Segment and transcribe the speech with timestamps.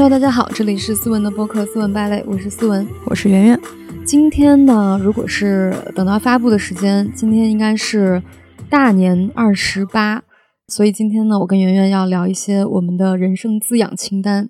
[0.00, 3.60] Hello，大家好，这里是思文的播客《思文败类》，我是思文，我是圆圆。
[4.02, 8.22] 今天呢，如果是等到发布的时间，今天应该是
[8.70, 10.22] 大年二十八，
[10.68, 14.48] 所以今天呢，我跟圆圆要聊一些我们的人生滋养清单。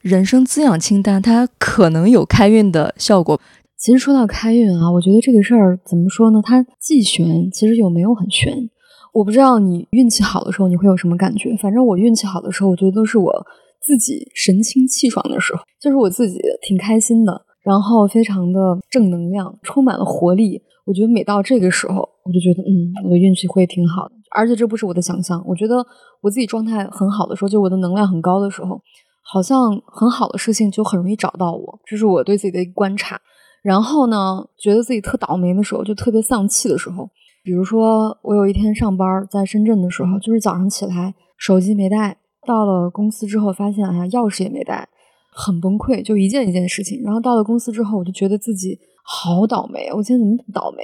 [0.00, 3.40] 人生滋养清单，它可能有开运的效果。
[3.76, 6.40] 其实说到开运啊，我觉得这个事儿怎么说呢？
[6.42, 8.68] 它既玄，其实又没有很玄。
[9.12, 13.46] 我不知道你运气好的时候你会有什么感觉，反正我运气好的时候，我觉得都是我。
[13.80, 20.62] 自己神清气爽的时候，就是我自己挺开心的，然后非常的正能量，充满了活力。
[20.84, 24.14] 我觉得每到这个时候，我就觉得，嗯，我的运气会挺好的。
[24.30, 25.84] 而且这不是我的想象，我觉得
[26.20, 28.80] 我自己状态很好的时候，就我的能量很高的时候，
[29.22, 31.80] 好像很好的事情就很容易找到我。
[31.86, 33.20] 这是我对自己的一个观察。
[33.62, 37.08] 然后呢，觉得自己特倒霉的时候，就特别丧气的时候，
[37.42, 42.16] 比如说我有一天上班在深圳的时候，就是早上起来手机没带。
[42.48, 44.88] 到了公司之后，发现哎呀，钥匙也没带，
[45.30, 47.02] 很崩溃，就一件一件事情。
[47.04, 50.82] 然后到了公司之后，我就觉得自己好倒霉，我今天怎么倒霉？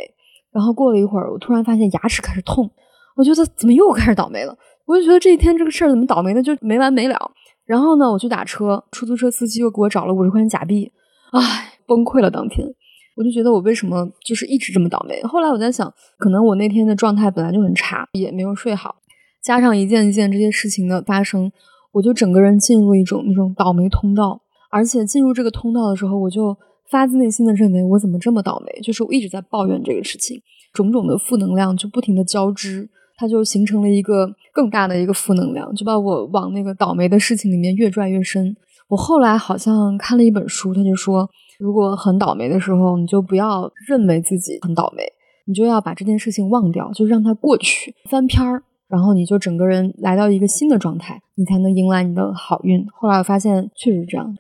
[0.53, 2.71] 然后过了一会儿，我突然发现牙齿开始痛，
[3.17, 4.55] 我觉得怎么又开始倒霉了？
[4.85, 7.19] 我就觉得这一天这个事儿怎么倒霉的就没完没了。
[7.65, 10.93] 然后呢，我去打车，出租车司机又给我找了五十块钱假币，
[11.33, 12.31] 唉，崩溃了。
[12.31, 12.69] 当天
[13.17, 15.23] 我就觉得我为什么就是一直这么倒霉？
[15.23, 18.97] 后来我在想，可能我那天的状态本来就很差，也没有睡好。
[19.45, 21.53] 加上一件一件这些事情的发生，
[21.93, 24.41] 我就整个人进入一种那种倒霉通道。
[24.71, 26.57] 而且进入这个通道的时候，我就
[26.91, 28.81] 发自内心的认为我怎么这么倒霉？
[28.81, 30.41] 就是我一直在抱怨这个事情，
[30.73, 38.57] 种种的负能量就不停的交织，它就形成了一个更大的一个负能量，就把我往那个倒霉的事情里面越拽越深。
[38.89, 41.29] 我后来好像看了一本书，他就说，
[41.61, 45.05] 如果很倒霉的时候，你就不要认为自己很倒霉，
[45.47, 48.65] 你就要把这件事情忘掉，就让它过去，翻篇儿。
[48.95, 52.87] 然后你就整个人来到一个新的状态，你才能迎来你的好运。
[52.93, 54.33] 后来我发现确实是这样，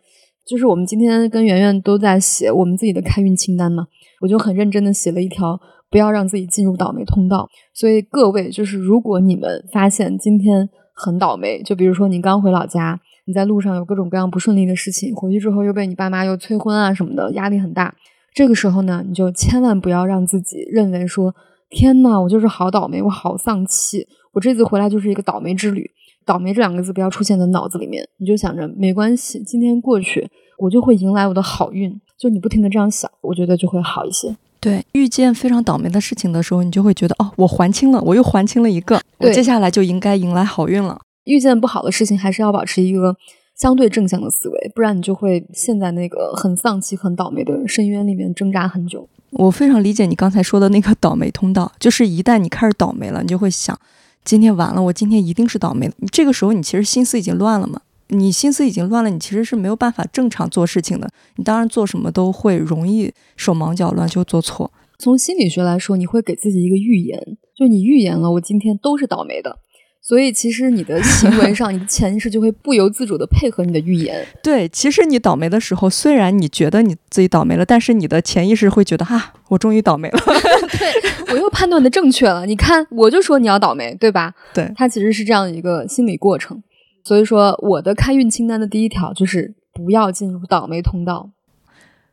[0.46, 3.84] 就是我们今天跟圆圆都在写我们自己的开运清单嘛，
[4.20, 5.58] 我就很认真的写了一条，
[5.90, 7.48] 不要让自己进入倒霉通道。
[7.72, 17.92] 所以各位，就是如果你们发现今天很倒霉，就比如说你刚回老家，你在路上有各种各样不顺利的事情，回去之后又被你爸妈又催婚啊什么的，压力很大。
[18.32, 21.34] 这个时候呢，你就千万不要让自己认为说，
[21.70, 24.06] 天呐，我就是好倒霉，我好丧气。
[24.34, 25.90] 我这次回来就是一个倒霉之旅，
[26.26, 30.28] 倒霉这两个字不要出现在脑子里面，你就想着没关系，今天过去，
[30.58, 31.98] 我就会迎来我的好运。
[32.18, 34.36] 就你不停的这样想，我觉得就会好一些。
[34.60, 41.00] 对，遇见非常倒霉的事情的时候，你就会觉得哦，我还清了，我又还清了一个，我接下来就应该迎来好运了。
[41.24, 43.16] 遇见不好的事情，还是要保持一个
[43.54, 49.08] 相对正向的思维，不然你就会陷在那个很丧气、很倒霉的深渊里面挣扎很久。
[49.32, 53.78] 我非常理解你刚才说的那个倒霉通道，就是一旦你开始倒霉了，你就会想。
[54.24, 55.90] 今天完了，我今天一定是倒霉。
[56.10, 57.82] 这个时候，你其实心思已经乱了嘛？
[58.08, 61.10] 你心思已经乱了，你其实是没有办法正常做事情的。
[61.36, 64.72] 你当然做什么都会容易手忙脚乱，就做错。
[64.98, 69.58] 从心理学来说，你会给自己一个预言，就你预言了，我今天都是倒霉的。
[70.06, 74.22] 所以，其实你的行为上，你的潜意识就会不由自主的配合你的预言。
[74.44, 80.18] 对，其实你倒霉的时候，虽然你觉得你自己倒霉了，但是你的潜意识会觉得，哈，我终于倒霉了。
[80.78, 82.44] 对我又判断的正确了。
[82.44, 84.34] 你看，我就说你要倒霉，对吧？
[84.52, 86.62] 对，它其实是这样一个心理过程。
[87.02, 91.30] 所以说，我的开运清单的第一条就是不要进入倒霉通道。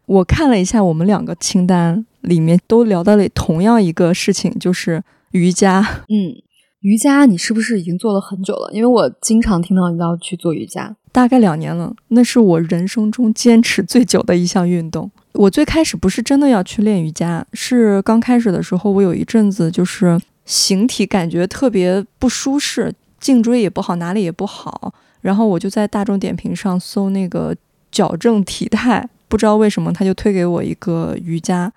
[0.06, 6.06] 我看了一下我们两个清单里面都聊到了同样一个事情，就是瑜伽。
[6.08, 6.42] 嗯。
[6.82, 8.72] 瑜伽，你是不是已经做了很久了？
[8.74, 11.94] 因为我经常听到你要去做瑜伽，大概两年了。
[12.08, 15.12] 那是我人生中坚持最久的一项运动。
[15.34, 24.92] 我最开始不是真的要去练瑜伽，是刚开始的时候，我有一阵子就是形体感觉特别不舒适，颈椎也不好，哪里也不好。
[25.22, 27.56] 然后我就在大众点评上搜那个
[27.92, 31.72] 矫正体态，不知道为什么他就推给我一个瑜伽，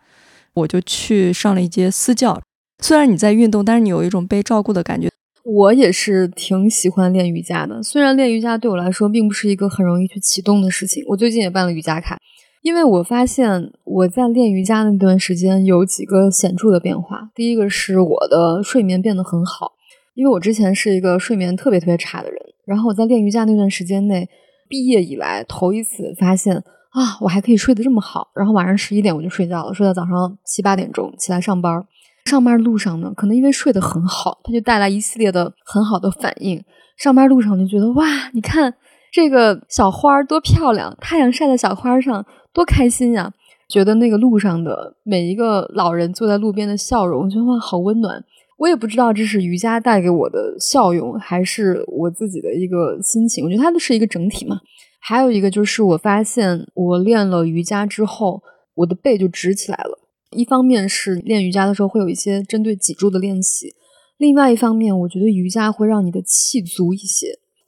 [0.55, 2.41] 我就去上了一节私教。
[2.87, 5.09] 虽然你在运动，但是你有一种被照顾的感觉。
[5.43, 7.83] 我也是挺喜欢练瑜伽的。
[7.83, 12.19] 虽然练瑜伽对我来说并不是一个很容易去启动的事情，我最近也办了瑜伽卡，
[12.61, 17.31] 因为我发现我在练瑜伽那段时间有几个显著的变化。
[17.35, 19.73] 第一个是我的睡眠变得很好，
[20.13, 22.39] 因为我之前是一个睡眠特别特别差的人。
[22.67, 24.29] 然后我在练瑜伽那段时间内，
[24.69, 28.29] 毕业以来头一次发现啊，我还可以睡得这么好。
[28.37, 31.83] 然后晚上十一点我就睡觉了，睡到早上七八点钟起来上班。
[32.25, 36.63] 上班路上呢，可能因为睡得很好，它就带来一系列的很好的反应。
[36.97, 38.75] 上班路上就觉得哇，你看
[39.13, 43.33] 这个小花多漂亮，太阳晒在小花上多开心呀！
[43.69, 48.25] 觉得那个路上的每一个老人坐在路边的笑容，我觉得哇，好温暖。
[48.57, 53.45] 我也不知道这是瑜伽带给我的效用，还是我自己的一个心情。
[53.45, 54.61] 我觉得它是一个整体嘛。
[55.01, 58.43] 还有一个就是我发现我练了瑜伽之后，
[58.77, 59.99] 我的背就直起来了。
[60.35, 63.75] 一方面是练瑜伽的时候会有一些针对脊柱的练习，
[64.19, 67.27] 另外一方面我觉得瑜伽会让你的气足一些。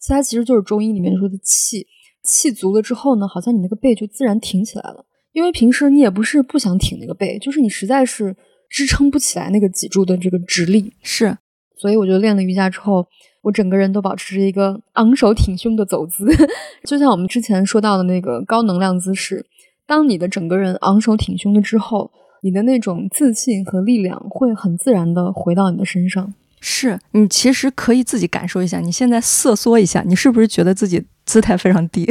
[0.09, 1.87] 它其实就是中医里面说的气，
[2.23, 5.05] 气足了之后呢，好像你那个背就自然挺起来了。
[5.33, 8.37] 因为平时你也不是不想挺那个背，就是你实在是
[8.71, 10.93] 支撑不起来那个脊柱的这个直立。
[11.03, 11.37] 是，
[11.77, 13.07] 所以我觉得练了瑜伽之后，
[13.43, 16.25] 我整个人都保持着一个昂首挺胸的走姿，
[16.87, 19.45] 就像我们之前说到的那个高能量姿势。
[19.87, 22.11] 当你的整个人昂首挺胸了之后，
[22.47, 26.33] 你的那种自信和力量会很自然的回到你的身上。
[26.61, 32.07] 是你其实可以自己感受一下，你现在瑟缩一下，你是不是觉得自己姿态非常低？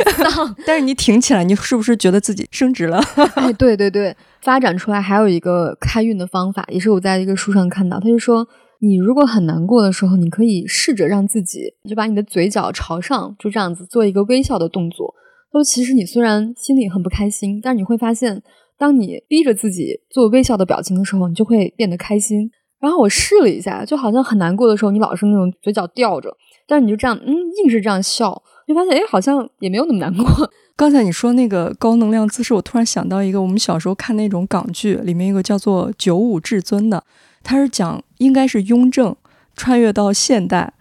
[0.66, 2.98] 但是你挺起来，你是不是觉得自己升职了？
[3.36, 8.48] 哎，对对对，发展出来还有一个开运的方法，也是我在一个书上看到，他就说，
[8.80, 15.14] 你如果很难过的时候，你可以试着让自己就把你的嘴角朝上，就这样子做一个微笑的动作。
[15.52, 18.42] 他说，其实你虽然心里很不开心，但是你会发现，
[18.78, 22.50] 当你逼着自己做微笑的表情的时候，你就会变得开心。
[22.78, 26.36] 然后我试了一下，就好像很难过的时候，你老是那种嘴角吊着，
[26.66, 30.26] 但是你就这样，嗯，硬是这样笑，就发现，哎，好像也没有那么难过。
[30.76, 37.02] 刚才你说那个高能量姿势，我突然想到一个，我们小时候看那种港剧，里面一个叫做《九五至尊》的，
[37.42, 39.16] 他是讲应该是雍正
[39.56, 40.74] 穿越到现代。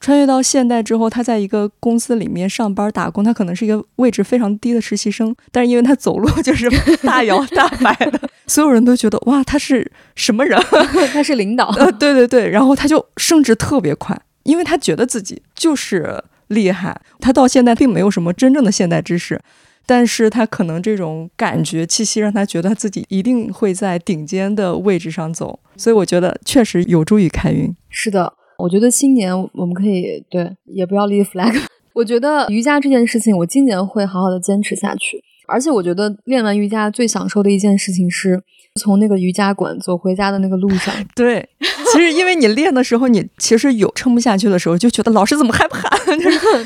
[0.00, 6.68] 穿越到现代之后，他在一个公司里面上班打工，他可能是一个位置非常低的实习生，但是因为他走路 就是
[7.06, 10.58] 大摇大摆的，所有人都觉得哇，他是什么人？
[11.12, 11.66] 他是领导？
[11.78, 16.98] 呃，对对对，然后他就升职特别快，因为他觉得自己就是厉害。
[17.20, 19.38] 他到现在并没有什么真正的现代知识，
[19.84, 27.76] 但是他可能这种感觉气息让他觉得他自己一定会在顶尖的位置上走，所以我觉得确实有助于开运。
[27.90, 28.32] 是的。
[28.60, 31.58] 我觉得新年我们可以对，也不要立 flag。
[31.94, 35.22] 我觉得瑜伽这件事情，我今年会好好的坚持下去。
[35.48, 38.40] 而且我觉得练完瑜伽最享受的一件事情是
[38.80, 40.94] 从那个瑜伽馆走回家的那个路上。
[41.16, 41.48] 对，
[41.92, 45.90] 其实因为你练的时候，你其实有撑不下去的时候，就觉得老师怎么还不喊？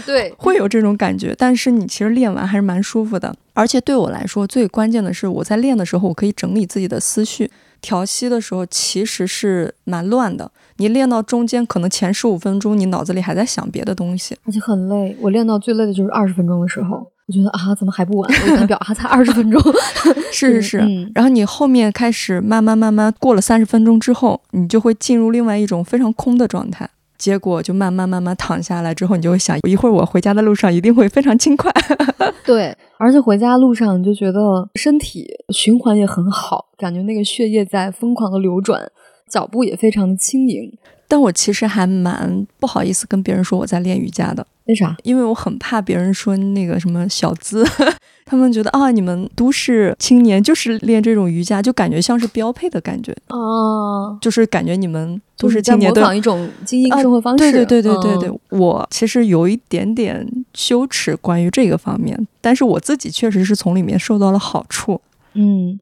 [0.05, 1.35] 对，会有这种感觉。
[1.39, 3.35] 但是你其实练完还是蛮舒服的。
[3.55, 7.51] 而且对我来说，最关键的是我在练的时候，我可以整理自己的思绪。
[7.85, 10.51] 调息的时候其实是蛮乱的。
[10.79, 15.15] 你练到中间，可能前十五分钟你脑子里还在想别的东西，而且很累。
[15.21, 16.97] 我练到最累的就是二十分钟的时候，
[17.27, 18.33] 我觉得啊，怎么还不完？
[18.33, 19.61] 我看表还才二十分钟。
[20.33, 20.79] 是是是。
[21.15, 26.89] 然后你后面开始慢慢慢慢过了三十分钟之后，你就会进入另外一种非常空的状态。
[27.17, 31.71] 结果就慢慢慢慢躺下来之后，你就会想，一会儿我回家的路上一定会非常轻快。
[32.45, 38.91] 对，而且回家路上你就觉得身体循环也很好，感觉那个血液在疯狂的流转。
[39.29, 40.73] 脚步也非常的轻盈，
[41.09, 44.47] 但我其实还蛮不好意思跟别人说我在练瑜伽的。
[44.67, 44.97] 为啥？
[45.03, 47.65] 因为我很怕别人说那个什么小资，
[48.25, 57.39] 他们觉得啊，你们都市青年就是练这种瑜伽，就感觉像是标配的感觉哦，就是感觉你们都市青年模仿一种精英生活方式。
[57.39, 65.01] 对对对对对对，我其实有一点点羞耻关于这个方面，但是我自己确实是从里面受到了好处。
[65.35, 65.79] 嗯，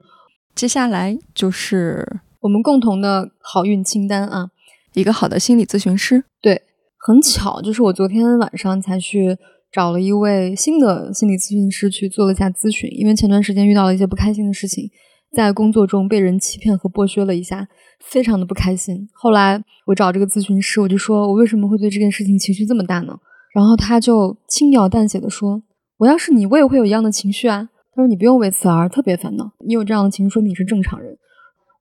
[0.55, 2.21] 接下来就是。
[2.40, 4.49] 我们共同的好运清单啊，
[4.95, 6.25] 一个好的心理咨询师。
[6.40, 6.62] 对，
[7.04, 9.37] 很巧，就是我昨天晚上才去
[9.73, 14.88] 找了一位新的心理咨询师去做了一下咨询，因为前段时间遇到了一些不开心的事情，
[15.35, 17.66] 在工作中被人欺骗和剥削了一下，
[17.99, 19.09] 非常的不开心。
[19.14, 23.18] 后来我找这个咨询师，我就说我为什么会对这件事情情绪这么大呢？
[23.52, 25.61] 然后他就轻描淡写的说，
[25.97, 27.68] 我要是你，我也会有一样的情绪啊。
[27.97, 31.18] 他说你不用为此而特别烦恼，你有这样的情绪，说明你是正常人。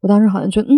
[0.01, 0.75] 我当时好像觉得，嗯，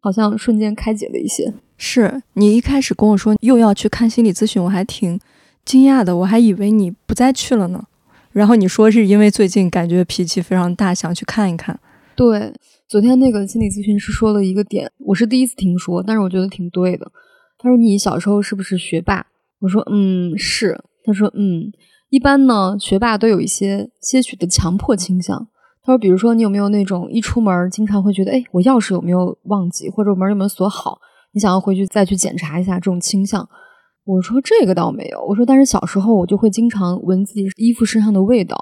[0.00, 1.54] 好像瞬间开解了一些。
[1.76, 5.20] 是你一开始跟我说又要去看心理咨询，我还挺
[5.64, 7.84] 惊讶的，我还以为你不再去了呢。
[8.32, 11.78] 然后你说是因为最近感觉脾气非常大，想去看一看。
[12.14, 12.52] 对，
[12.88, 17.10] 昨天那个心理咨询师说了一个点，我是第一次听说，但是我觉得挺对的。
[17.58, 19.26] 他说你小时候是不是学霸？
[19.60, 20.82] 我说嗯是。
[21.04, 21.70] 他说嗯，
[22.10, 25.48] 一般呢学霸都有一些些许的强迫倾向。
[25.82, 30.98] 他说：“比如说，你有没有那种一出门经常会觉得，哎，我钥匙有没有忘记，或者门有没有锁好？
[31.36, 33.46] 你想要回去再去检查一下这种倾向？”
[34.04, 38.56] 我说：“这个倒没有。”我说：“但是小时候我就会经常闻自己衣服身上的味道，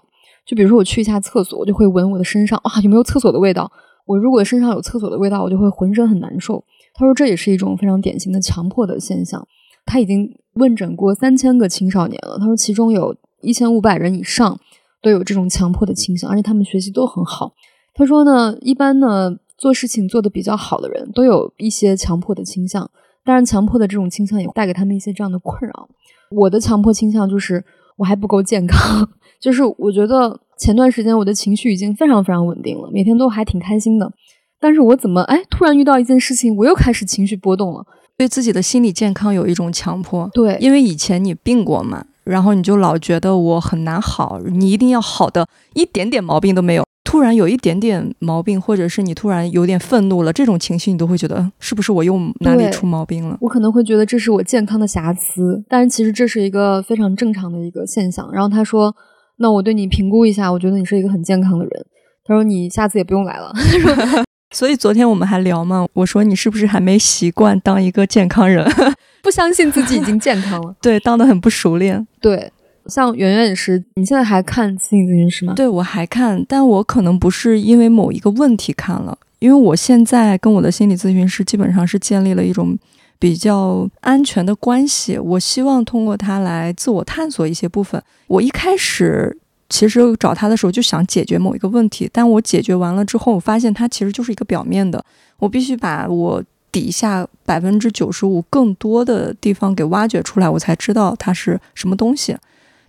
[0.45, 3.71] 就比如说我去一下厕所，我就会闻我的身上啊有没有厕所的味道。
[4.05, 6.65] 我如果身上有厕所的味道，我就会浑身很难受。”
[6.95, 9.47] 他说：“这也是一种非常典型的强迫的现象。”
[9.87, 14.59] 他已经问诊过三千个青少年了，他说其中有一千五百人以上。
[15.03, 17.53] 都有这种强迫的倾向，而且他们学习都很好。
[17.93, 22.91] 他说呢，一般呢做事情做得比较好的人都有一些强迫的倾向，
[23.25, 25.89] 当然强迫的这种倾向也带给他们一些这样的困扰。
[26.31, 27.65] 我的强迫倾向就是
[27.97, 29.09] 我还不够健康。
[29.41, 34.11] 就是我觉得前段时间我的情绪已经非常非常稳定了，每天都还挺开心的。
[34.59, 37.85] 但是我怎么哎，突然遇到一件事情，我又开始情绪波动了，
[38.17, 40.29] 对自己的心理健康有一种强迫。
[40.33, 46.85] 对，因为以前你病过嘛，然后你就老觉得我很难好，你一定要好的一点点毛病都没有。
[47.15, 53.39] 突然有一点点毛病，或者是你突然有点愤怒了，这种情绪你都会觉得是不是我又哪里出毛病了？
[53.41, 58.29] 我可能会觉得这是我健康的瑕疵，但是其实这是一个非常正常的一个现象。
[58.33, 58.93] 然后他说
[59.39, 61.87] ：“那我对你评估一下，我觉得你是一个很健康的人。”
[62.27, 63.53] 他说：“你下次也不用来了。
[64.51, 68.69] ”所以昨天我们还聊嘛，我说你是不是还没习惯当一个健康人，
[69.23, 70.75] 不相信自己已经健康了？
[70.83, 72.05] 对，当的很不熟练。
[72.21, 72.51] 对。
[72.87, 75.55] 像圆圆也是，你现在还看心理咨询师吗？
[75.55, 82.77] 对，我还看，但我可能不是因为某一个问题看了，因为我现在跟我的心理咨询师基本上是建立了一种
[83.19, 85.19] 比较安全的关系。
[85.19, 88.03] 我希望通过他来自我探索一些部分。
[88.27, 89.37] 我一开始
[89.69, 95.03] 其实找他的时候就想解决某一个问题，但我解决完了之后，我发现他其实就是一个表面的。
[95.39, 102.37] 我必须把我底下百分之九十五更多的地方给挖掘出来，我才知道它是什么东西。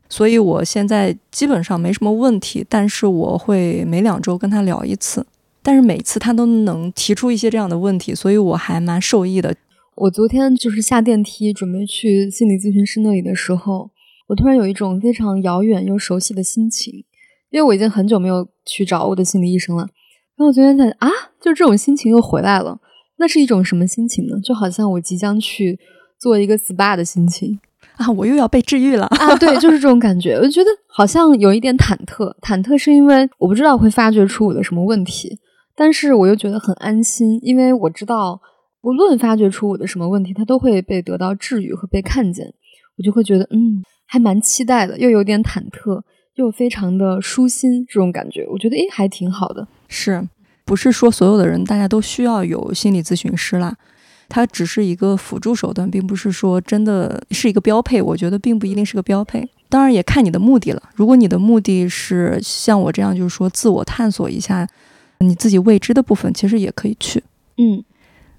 [0.07, 5.25] 所以我现在基本上没什么问题，但是我会每两周跟他聊一次，
[5.63, 9.55] 但是每次他都能提出一些这样的问题，所以我还蛮受益的。
[9.95, 13.89] 我昨天就是下电梯准备去心理咨询师那里的时候，
[14.27, 16.93] 我突然有一种非常遥远又熟悉的心情，
[17.49, 19.83] 因为我已经很久没有去找我的心理医生了。
[20.35, 21.09] 然后我昨天在啊，
[21.39, 22.79] 就这种心情又回来了，
[23.17, 24.39] 那是一种什么心情呢？
[24.43, 25.79] 就好像我即将去
[26.19, 27.59] 做一个 SPA 的心情。
[27.97, 29.35] 啊，我又要被治愈了啊！
[29.37, 30.35] 对，就是这种感觉。
[30.35, 35.37] 我就觉得好像有一点忐忑，忐忑是因为我不知道会发掘出我的什么问题，
[35.75, 38.39] 但是我又觉得很安心，因为我知道
[38.81, 42.45] 无论发掘出我的什么问题，它都会被得到治愈和被看见。
[42.97, 46.01] 我就会觉得，嗯，还蛮期待的，又有点忐忑，
[46.35, 49.67] 又非常的舒心，这种感觉，我觉得诶，还挺好的。
[49.87, 50.27] 是
[50.63, 53.75] 不是说所有的人大家都需要有心理咨询师啦？
[54.35, 58.01] 它只是一个辅助手段，并不是说真的是一个标配。
[58.01, 60.83] 我觉得并不一定是个标配，当然也看你的目的了。
[60.93, 64.67] 如果你的目的是像我这样，就是说自我探索一下
[65.19, 67.23] 你自己未知的部分，其实也可以去。
[67.55, 67.81] 嗯，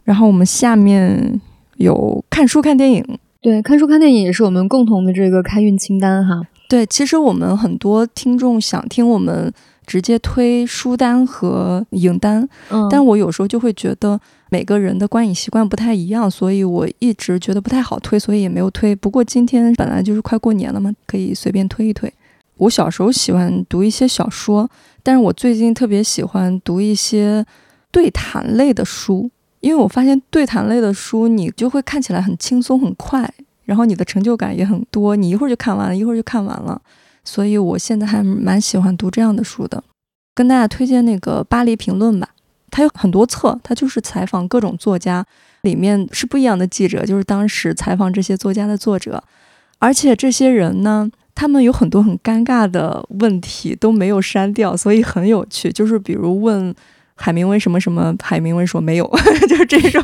[0.04, 1.40] 然后我们下面
[1.76, 3.18] 有看书、看电影。
[3.40, 6.42] 对，看书、看电影也是我们共同的这个开运清单哈。
[6.68, 9.52] 对，其实我们很多听众想听我们。
[9.86, 14.20] 直接推书单和影单，嗯，但我有时候就会觉得
[14.50, 18.96] 每个人的观影习惯不太一样，所以我一直觉得不太好推，所以也没有推。
[18.96, 22.12] 不过今天本来就是快过年了嘛，可以随便推一推。
[22.56, 24.68] 我小时候喜欢读一些小说，
[25.04, 27.46] 但是我最近特别喜欢读一些
[27.92, 29.30] 对谈类的书，
[29.60, 33.32] 因为我发现对谈类的书你就会看起来很轻松很快，
[33.66, 36.80] 然后你的成就感也很多，你一会儿就看完了，一会儿就看完了。
[37.24, 39.84] 所以，我现在还蛮喜欢读这样的书的，
[40.34, 42.30] 跟大家推荐那个《巴黎评论》吧。
[42.70, 45.26] 它有很多册，它就是采访各种作家，
[45.62, 49.22] 里面是不一样的记者，就是当时采访这些作家的作者。
[49.78, 55.70] 而且这些人呢，他们有很多很尴尬的问题都没有删掉，所以很有趣。
[55.72, 56.74] 就是比如问。
[57.18, 58.14] 海明威什么什么？
[58.22, 59.10] 海明威说没有，
[59.48, 60.02] 就是这种，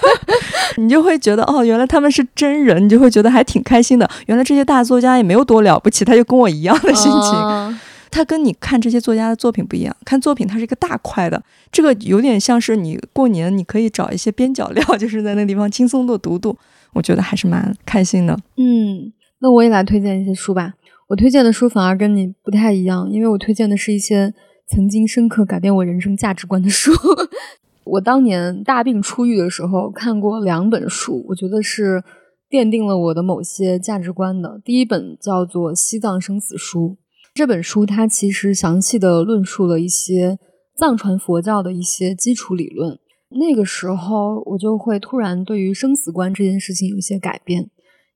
[0.78, 4.10] 你就会觉得哦，原来他们是真人，你就会觉得还挺开心的。
[4.26, 7.78] 原来这些大作家也没有多了不起，他就跟我一样的心情。
[8.10, 16.56] 他跟你看这些作家的作品不一样，看作品它是一个大块的，这个有点像是你过年你可以找一些边角料，就是在那个地方轻松的读读，
[16.94, 18.36] 我觉得还是蛮开心的。
[18.56, 20.72] 嗯，那我也来推荐一些书吧。
[21.08, 24.32] 我推荐的书反而跟你不太一样，因为我推荐的是一些。
[24.70, 26.92] 曾经深刻改变我人生价值观的书，
[27.82, 32.04] 我当年大病初愈的时候看过两本书，我觉得是
[32.48, 34.60] 奠定了我的某些价值观的。
[34.64, 36.88] 第一本叫做《西藏生死书》，
[37.34, 40.38] 这本书它其实详细的论述了一些
[40.76, 42.96] 藏传佛教的一些基础理论。
[43.30, 47.68] 那个时候我就会突然对于生死观这件事情有一些改变，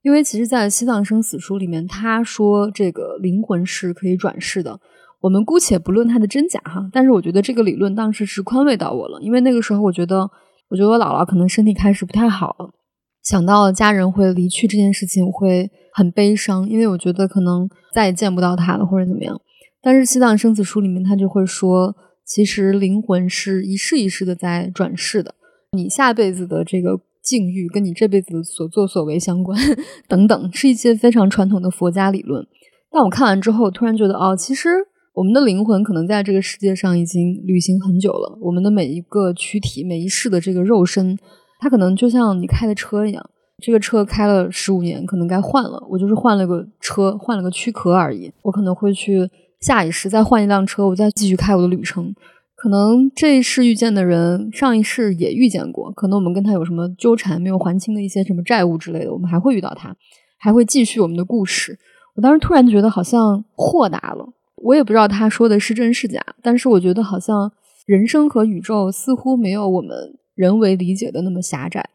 [0.03, 4.79] 因为其实，在《西藏生死书》里面，他说这个灵魂是可以转世的。
[5.25, 10.31] 我们姑且不论它的真假哈，但是我觉得这个理论当时是宽慰到我了，因为那个时候我觉得，
[10.69, 12.75] 我觉得我姥姥可能身体开始不太好了，
[13.23, 19.41] 想到家人会离去这件事情，我会很悲伤，因为我觉得可能再也见不到她了或者怎么样。
[19.81, 25.35] 但是《西藏生死书》里面他就会说，其实灵魂是一世一世的在转世的，
[25.73, 29.59] 你下辈子的这个境遇跟你这辈子所作所为相关
[30.07, 32.47] 等等，是一些非常传统的佛家理论。
[32.91, 34.69] 但我看完之后，突然觉得哦，其实。
[35.15, 38.37] 我们的灵魂可能在这个世界上已经旅行很久了。
[38.41, 41.17] 我们的每一个躯体、每一世的这个肉身，
[41.61, 43.31] 它可能就像你开的车一样，
[43.63, 45.81] 这个车开了十五年，可能该换了。
[45.89, 48.33] 我就是换了个车，换了个躯壳而已。
[48.43, 49.31] 我可能会去
[49.61, 52.13] 下一世再换一辆车，我再继续开我的旅程。
[52.57, 55.93] 可能这一世遇见的人，上一世也遇见过。
[55.93, 59.95] 可能我们跟他有什么纠缠，没有还清的一些什么债务之类的，我们还会遇到他，
[60.39, 61.79] 还会继续我们的故事。
[62.17, 64.33] 我当时突然觉得好像豁达了。
[64.65, 67.53] 我也不知道他说的是真是假，但是我觉得好像
[67.87, 69.95] 人生和宇宙似乎没有我们
[70.35, 71.91] 人为理解的那么狭窄。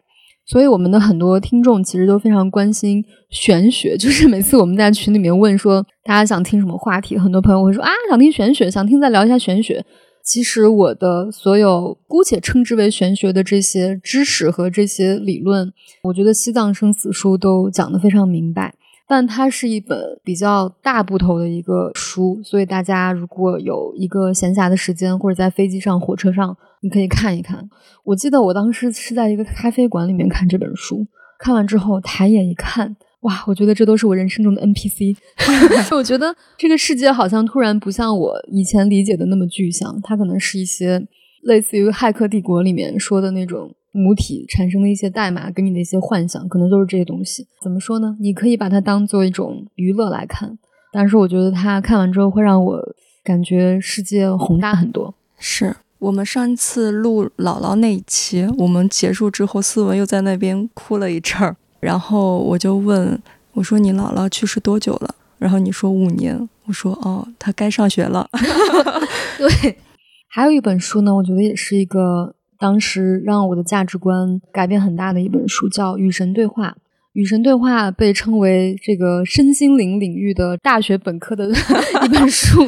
[0.46, 9.86] 所以我们的很多听众其实都非常关心玄学， 就是每次我们在群里面问说大家想听什么话题，很多朋友会说啊想听玄学，想听再聊一下玄学。
[10.24, 15.72] 其实我的所有姑且称之为玄学的这些知识和这些理论，
[16.04, 18.76] 我觉得《西藏生死书》都讲得非常明白。
[19.12, 27.68] 但它是一本比较大部头的一个书，所以大家如果有一个闲暇的时间，或者在飞机上、火车上，你可以看一看。
[28.04, 31.08] 我记得我当时是在一个咖啡馆里面看这本书，
[31.40, 35.18] 看完之后抬眼一看，哇，我觉得这都是我人生中的 NPC。
[35.98, 41.04] 我觉得这个世界好像突然不像我以前理解的那么具象，它可能是一些
[41.42, 43.74] 类似于《骇客帝国》里面说的那种。
[43.92, 47.48] 母体产生的一些代码，给你的一些幻想，可能都是这些东西。
[47.62, 48.16] 怎么说呢？
[48.20, 50.58] 你可以把它当做一种娱乐来看，
[50.94, 52.80] 但是我觉得它看完之后会让我
[53.24, 55.16] 感觉世界宏大很多。
[55.38, 63.20] 是我们上一次录姥姥那一期，我们结束之后，思文又在那边哭了一阵儿，然后我就问
[63.54, 68.30] 我说：“你姥姥去世多久了？”然后你说五年，我说：“哦，她该上学了。
[69.38, 69.78] ”对，
[70.28, 72.36] 还有一本书呢，我觉得也是一个。
[72.60, 76.68] 当时让我的价值观改变很大的一本书叫《与神对话》。
[77.14, 81.50] 《与神对话》被称为这个身心灵领域的大学本科的
[82.06, 82.62] 一本书。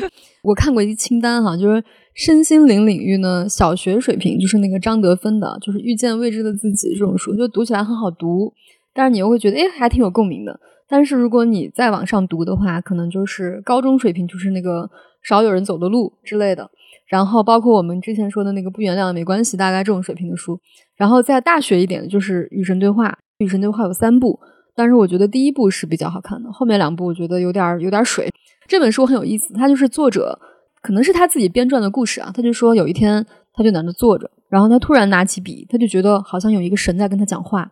[0.43, 1.83] 我看过一清单哈，就是
[2.15, 8.51] 身心灵领域呢，小学水平就是那个张德芬的，就是《遇见未知的自己》这种书，就读起来很好读，
[8.93, 10.59] 但是你又会觉得哎，还挺有共鸣的。
[10.87, 14.89] 但是如果你再往上读的话，可能就是高中水平，就是那个
[15.21, 16.69] 少有人走的路之类的。
[17.11, 20.57] 然后包括我们之前说的那个不原谅没关系，大概这种水平的书。
[20.95, 24.39] 然后在大学一点的就是《与神对话》，《与神对话》有三部，
[24.73, 28.31] 但是我觉得第一部是比较好看的，后面两部我觉得有点有点水。
[28.65, 30.39] 这本书很有意思，它就是作者
[30.81, 32.31] 可能是他自己编撰的故事啊。
[32.33, 37.69] 他就说有一天他就在那坐着，然后他突然拿起笔，他就觉得好像有一个神在跟他讲话，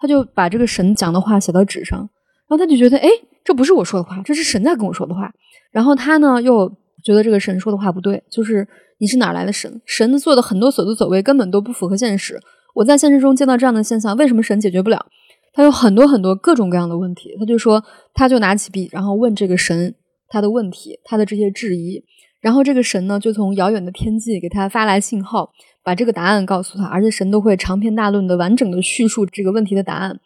[0.00, 2.08] 他就把这个神讲的话写到纸上，然
[2.48, 3.08] 后他就觉得哎，
[3.44, 5.32] 这不是我说的话，这是神在跟我说的话。
[5.70, 6.72] 然后他呢又。
[7.02, 8.66] 觉得这个神说的话不对，就是
[8.98, 9.80] 你是哪来的神？
[9.84, 12.40] 神做的很多所作所为根本都不符合现实。
[12.74, 15.04] 我在现实中见到这样的现象，为什么神解决不了？
[15.52, 17.36] 他有很多很多各种各样的问题。
[17.38, 17.84] 他就说，
[18.14, 19.94] 他就拿起笔，然后问这个神
[20.28, 22.02] 他的问题，他的这些质疑。
[22.40, 25.50] 然后这个神呢，就从遥远的天际给他发来信号，
[25.84, 26.84] 把这个答案告诉他。
[26.86, 30.18] 而且神都会长篇大论的完整的叙述这个问题的答案。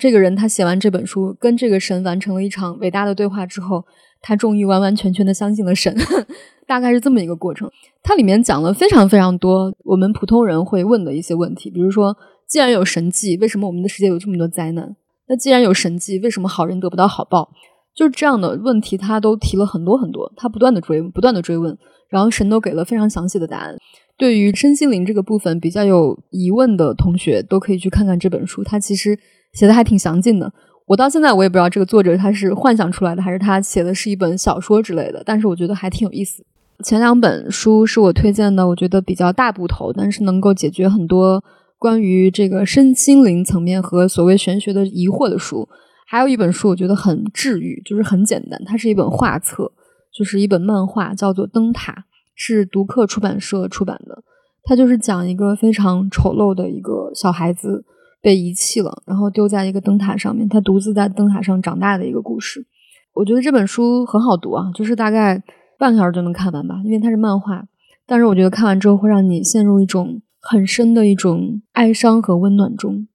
[0.00, 3.84] 这个人他写完这本书，跟这个神完成了一场伟大的对话之后。
[4.22, 5.96] 他终于完完全全的相信了神，
[6.68, 7.66] 大概是这么一个过程。
[8.02, 12.14] 它里面讲了非常非常多我们普通人会问的一些问题，比如说，
[12.46, 14.94] 既然有神迹，为什么我们的世界有这么多灾难？
[15.26, 17.50] 那既然有神迹，为什么好人得不到好报？
[17.96, 21.74] 就是这样的问题，他都提了很多很多，他不断的追，不断的追问，
[22.10, 23.74] 然后神都给了非常详细的答案。
[24.18, 29.18] 对于身心灵这个部分比较有疑问的同学，都可以去看看这本书，它其实
[29.52, 30.52] 写的还挺详尽的。
[30.86, 35.22] 我到现在我也不知道这个作者他是幻想出来的，还是他写的是一本小说之类的。
[35.24, 36.44] 但是我觉得还挺有意思。
[36.84, 41.44] 前两本书是我推荐的，我觉得比较大部头，但是能够解决很多
[41.78, 45.68] 关于这个身心灵层面和所谓玄学的疑惑的书。
[46.08, 49.70] 还有一本书我觉得很治愈，就是很简单，它是一本画册，
[50.12, 51.92] 就是一本漫画，叫做《灯塔》，
[52.34, 54.24] 是读客出版社出版的。
[54.64, 57.84] 它就是讲一个非常丑陋的一个小孩子。
[58.20, 62.66] 被遗弃了，然后丢在一个灯塔上面，他独自在灯塔上长大的一个故事。
[63.14, 65.42] 我觉得这本书很好读啊，就是大概
[65.78, 67.66] 半个小时就能看完吧，因为它是漫画。
[68.06, 73.06] 但是我觉得看完之后会让你陷入一种很深的一种哀伤和温暖中。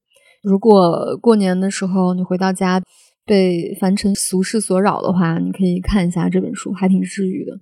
[0.42, 2.82] 如果过年的时候你回到家
[3.26, 7.60] 被凡尘俗世所扰的话，你可以看一下这本书，还挺治愈的。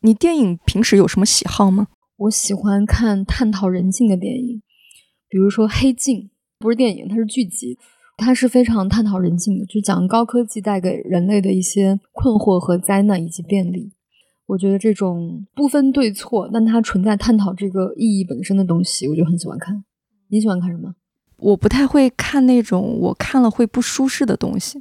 [0.00, 1.88] 你电影平时有什么喜好吗？
[2.16, 4.62] 我喜欢看探讨人性的电影，
[5.28, 6.18] 比如说《黑镜》。
[6.58, 7.78] 不是电影，它是剧集，
[8.16, 13.92] 它是非常探讨人性的，就讲高科技带给人类的一些困惑和灾难以及便利。
[14.46, 19.84] 我觉得这种不分对错，但它存在探讨这个意义本身的东西，我就很喜欢看。
[20.28, 20.94] 你喜欢看什么？
[21.38, 24.78] 我不太会看那种我看了会不舒适的东西，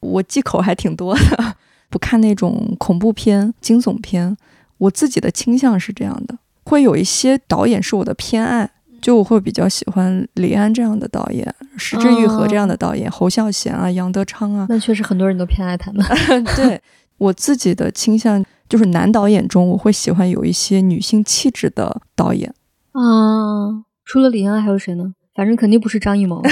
[0.00, 1.56] 我忌口还挺多的，
[1.90, 4.36] 不看那种恐怖片、惊悚片。
[4.78, 8.70] 我自己的倾向是这样的，会有一些导演是我的偏爱。
[9.00, 14.66] 就我会比较喜欢李安这样的导演，石之愈合这样的导演，侯孝贤啊，杨德昌啊。
[14.68, 16.04] 那确实很多人都偏爱他们。
[16.56, 16.80] 对
[17.18, 22.52] 我自己的倾向，就是男导演中，我会喜欢有一些女性气质的导演。
[22.92, 25.12] 啊，除了李安还有谁呢？
[25.34, 26.42] 反正肯定不是张艺谋。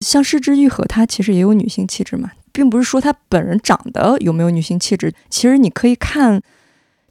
[0.00, 6.40] 像失之愈合，他其实也有女性气质嘛，并不是说他本人长得有没有女性气质，其实你可以看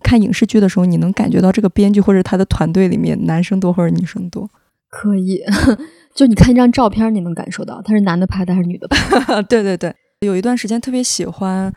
[0.01, 4.49] 看影视剧的时候，你能感觉到这个编剧或者他的团队里面男生多或者女生多。
[4.89, 5.41] 可以，
[6.15, 9.41] 就你看一张照片，你能感受到他是男的拍的还是女的拍。
[9.43, 11.71] 对对对，有一段时间特别喜欢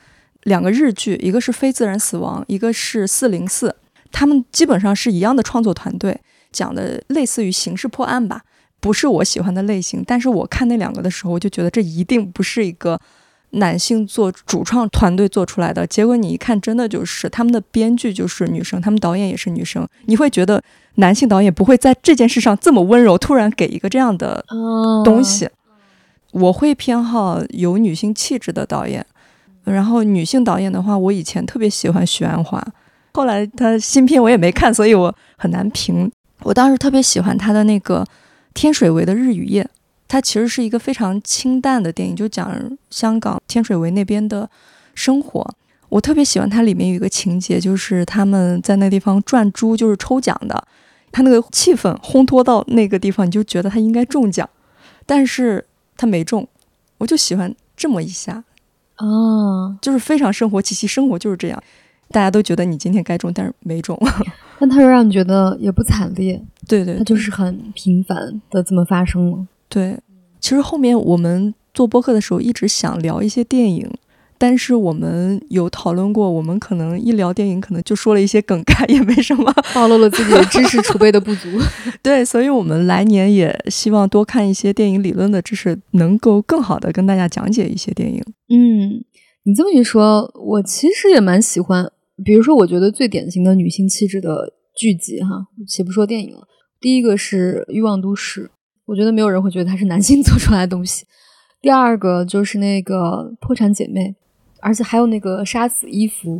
[0.44, 3.68] 两个日剧，一个是《非自然死亡》，一个是《四零四》，
[4.10, 6.18] 他们基本上是一样的创作团队，
[6.50, 8.42] 讲的类似于刑事破案吧。
[8.80, 12.98] 不是我喜欢的类型，但是我看那两个的时候，我就觉得这一定不是一个
[13.52, 15.86] 男性做主创团队做出来的。
[15.86, 19.86] 结果你一看，真的就是他们的编剧就是女生，他们导演也是女生。
[20.06, 20.62] 你会觉得
[20.96, 24.44] 男性导演不会在这件事上这么温柔，突然给一个这样的
[25.04, 25.48] 东西。
[26.32, 29.04] 我会偏好有女性气质的导演，
[29.64, 32.62] 然后女性导演的话，我以前特别喜欢徐安华，
[33.12, 36.10] 后来他新片我也没看，所以我很难评。
[36.42, 38.04] 我当时特别喜欢他的那个。
[38.54, 39.66] 天水围的日与夜，
[40.12, 42.54] 它其实是一个非常清淡的电影，就讲
[42.90, 44.46] 香港天水围那边的
[44.94, 45.54] 生活。
[45.88, 50.68] 我特别喜欢它里面有一个情节，就是他们在那地方转珠，就是抽奖的。
[51.10, 54.46] 他那个气氛烘托到那个地方，你就觉得他应该中奖，
[55.06, 55.64] 但是
[55.96, 56.46] 他没中。
[56.98, 58.44] 我就喜欢这么一下，
[58.96, 61.62] 啊，就是非常生活气息，生活就是这样。
[62.10, 63.98] 大家都觉得你今天该中，但是没中。
[64.60, 69.46] 但它又让你觉得也不惨烈，对对，它就是很平凡的这么发生了。
[69.72, 69.98] 对，
[70.38, 73.90] 其实后面我们做播客的时候一直想聊一些电影，
[74.36, 81.48] 但是我们有讨论过，我们可能一聊电影，可能就说了一些梗概，也没什么，暴露了自己的知识储备的不足。
[82.02, 88.22] 对，所以我们来年也希望多看一些电影理论的知识，能够更好的跟大家讲解一些电影。
[88.50, 89.02] 嗯，
[89.44, 91.90] 你这么一说，我其实也蛮喜欢。
[92.22, 96.46] 比如说，我觉得最典型的女性气质的剧集，哈，且不说电影了。
[96.78, 98.44] 第一个是《欲望都市》，
[98.86, 101.04] 我觉得没有人会觉得它是男性 做出来的东西。
[101.60, 104.00] 第二个就是那个《破产姐妹》，
[104.60, 106.38] 而且还有那个《杀死伊芙》，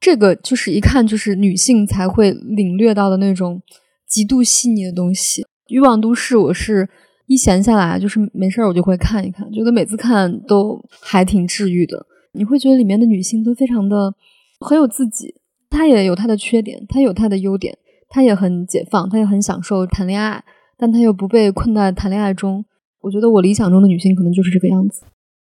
[0.00, 3.60] 这个就是一看就是女性才会领略到的那种
[4.06, 5.42] 极度细腻的东西。
[5.68, 6.88] 《欲望都市》，我是
[7.26, 12.06] 一闲下来就是没事儿我就会看一看，觉得每次看都还挺治愈的。
[12.32, 14.14] 你会觉得里面的女性都非常的。
[14.62, 15.34] 很有自己，
[15.70, 17.78] 他也有他的缺点，他有他的优点，
[18.10, 20.44] 他也很解放，他也很享受谈恋爱，
[20.80, 22.64] 但她又不被困在谈恋爱中。
[23.02, 25.02] 我觉得我理想中的女性可能就是这个样子。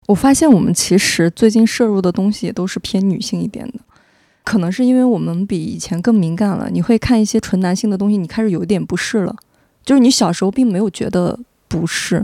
[0.08, 3.80] 我发现我们其实最近摄入的东西也都是偏女性一点的，
[4.44, 6.70] 可能是因为我们比以前更敏感了。
[6.72, 9.36] 你会看一些纯男性的东西，你开始有一点不适了，
[9.84, 12.24] 就是你小时候并没有觉得不适。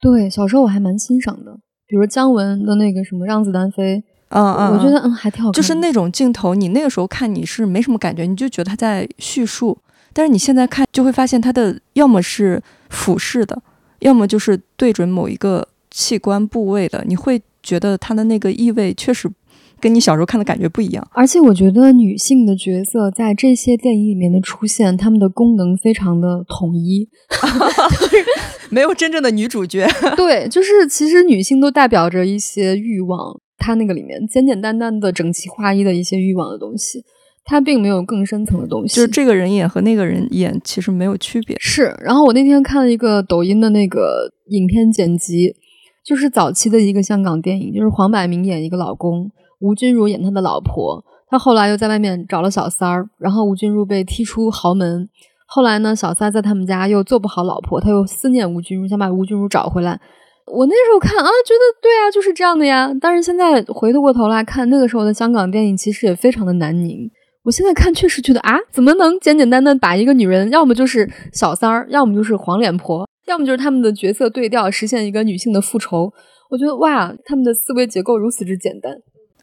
[0.00, 3.96] 对，小时候我还蛮欣赏的，比如姜文的那个什么《让子弹飞》。
[4.28, 9.78] 嗯嗯，我觉得嗯还挺好看，就是那种镜头，你那个时候看你是没什么感觉，你就觉得他在叙述，
[10.18, 13.62] 但是你现在看就会发现它的要么是俯视的，
[14.00, 19.30] 要么就是对准某一个器官部位的，你会觉得它的那个意味确实
[19.78, 21.08] 跟你小时候看的感觉不一样。
[21.12, 27.08] 而且我觉得女性的角色在这些电影里面的出现，她们的功能非常的统一，
[28.70, 29.86] 没有真正的女主角。
[30.18, 33.40] 对，就是其实女性都代表着一些欲望。
[33.56, 37.04] 她那个里面简简单单的整齐划一的一些欲望的东西，
[37.48, 38.94] 他并没有更深层的东西。
[38.94, 41.56] 就是这个人演和那个人演其实没有区别。
[41.58, 45.54] 是，然后我那天看了一个抖音的那个影片剪辑，
[46.04, 49.30] 就是早期的一个香港电影，就是黄百鸣演一个老公，
[49.60, 55.08] 吴君如演他的老婆，他后来又在外面找了小三儿，然后吴君如被踢出豪门，
[55.46, 59.98] 后来呢，小三在他们家又做不好老婆，他又思念吴君如，想把吴君如找回来。
[60.46, 62.90] 我那时候看啊，觉得对啊，就是这样的呀。
[63.00, 67.10] 但是现在回过头来看，那个时候的香港电影其实也非常的难拧。
[67.48, 76.12] 我现在看确实觉得啊，怎么能简简单单把一个女人，要么就是小三儿，要么就是黄脸婆，要么就是他们的角色对调，实现一个女性的复仇？
[76.50, 78.92] 我觉得哇，他们的思维结构如此之简单，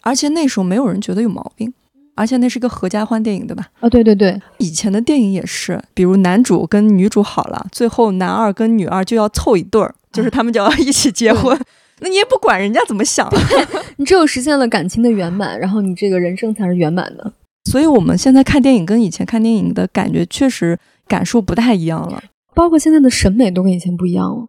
[0.04, 1.74] 而且那时候没有人觉得有毛病，
[2.14, 3.70] 而且那是个合家欢电影，对吧？
[3.80, 9.96] 啊，对对对，以前的电影也是，比如男主跟女主好了，最后男二跟女二就要凑一对儿。
[10.12, 11.60] 就是他们就要一起结婚，
[12.02, 13.28] 那你也不管人家怎么想，
[13.98, 17.34] 你只有实现了感情的圆满，然后你这个人生才是圆满的。
[17.66, 22.24] 所以我们现在看电影跟以前看电影的感觉确实感受不太一样了，
[22.54, 24.46] 包括现在的审美都跟以前不一样了。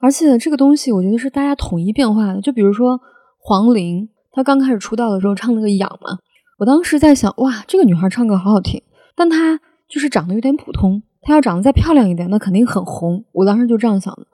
[0.00, 2.40] 而且这个东西我觉得是大家统一变化的。
[2.40, 2.98] 就比如说
[3.38, 6.18] 黄龄，她刚开始出道的时候唱那个《痒》嘛，
[6.58, 8.80] 我当时在想，哇，这个女孩唱歌好好听，
[9.14, 11.02] 但她就是长得有点普通。
[11.20, 13.22] 她要长得再漂亮一点，那肯定很红。
[13.32, 14.26] 我当时就这样想的。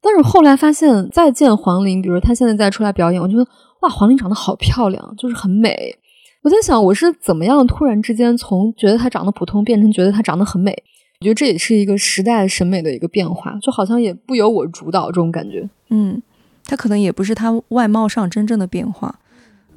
[0.00, 3.46] 但是后来发现，再见黄龄，比如她现在再出来表演，我觉得
[3.82, 5.94] 哇，黄龄长得好漂亮，就是很美。
[6.42, 10.72] 我在想，我是怎么样突然之间从觉得她长得普通变成觉得她长得很美？
[11.20, 15.68] 我觉得这也是一个时代审美的一个变化，就好像也不由我主导这种感觉。
[15.90, 16.20] 嗯，
[16.64, 19.20] 它可能也不是她外貌上真正的变化，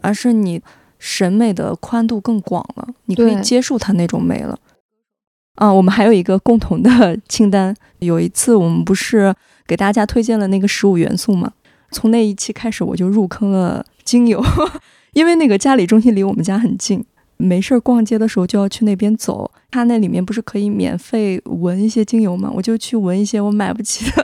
[0.01, 0.59] 而是你
[0.97, 4.57] 审美的宽度更广了，你可以接受她那种美了。
[5.57, 7.75] 啊，我们还有一个共同的 清单。
[7.99, 9.33] 有一次我们不是
[9.67, 11.51] 给大家推荐了那个十五元素吗？
[11.91, 14.43] 从那一期开始，我就入坑了精油，
[15.15, 17.03] 因为那个嘉里中心离我们家很近。
[17.37, 22.49] 没事儿逛街的时候就要去那边走，它那里面不是可以免费闻一些精油吗？
[22.55, 24.23] 我就去闻一些我买不起的，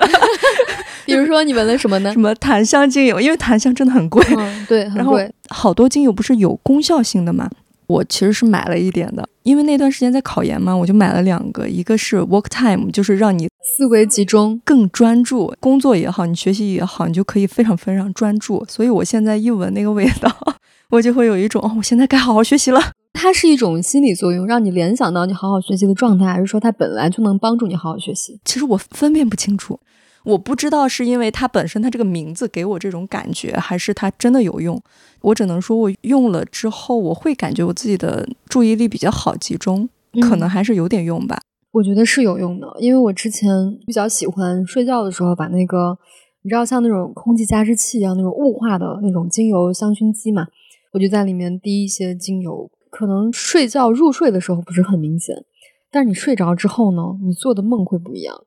[1.06, 2.12] 比如说你闻了什么呢？
[2.16, 3.20] 什么檀香精油？
[3.20, 4.24] 因为檀香真的很贵，
[4.66, 5.30] 对，很贵。
[5.50, 7.50] 好多精油不是有功效性的吗？
[7.92, 18.64] 我其实是买了一点的，因为那段时间在考研嘛，我就买了两个，一个是 Work Time，就是让你思维集中、更专注，工作也好，你学习也好，你就可以非常非常专注。
[18.68, 20.32] 所以我现在一闻那个味道，
[20.90, 22.82] 我就会有一种哦，我现在该好好学习了。
[23.14, 28.40] 它是一种心理作用，让你联想到你好好学习的状态，还是说它本来就能帮助你好好学习？
[28.46, 29.78] 其实我分辨不清楚，
[30.24, 34.82] 我不知道是因为它本身它这个名字给我这种感觉，还是它真的有用。
[35.22, 39.90] 我只能说我用了之后，我会感觉我自己的注意力比较好集中，
[40.22, 41.40] 可能还是有点用吧。
[41.72, 43.50] 我觉得是有用的，因为我之前
[43.86, 45.98] 比较喜欢睡觉的时候把那个，
[46.42, 50.48] 你知道像那种空气加湿器一样那种雾化的那种精油香薰机嘛，
[50.92, 52.70] 我就在里面滴一些精油。
[52.90, 55.46] 可能睡觉入睡的时候不是很明显，
[55.90, 58.44] 但是你睡着之后呢，你做的梦会不一样。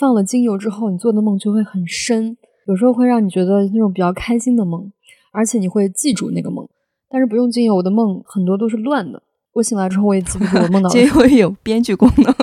[0.00, 4.90] 放了精油之后，你做的梦就会很深，有时候会让你觉得那种比较开心的梦，
[5.30, 6.66] 而且你会记住那个梦。
[7.10, 9.22] 但是不用精油，我的梦很多都是乱的。
[9.52, 10.88] 我醒来之后，我也记不住我梦到。
[10.90, 12.34] 精油有编剧功能，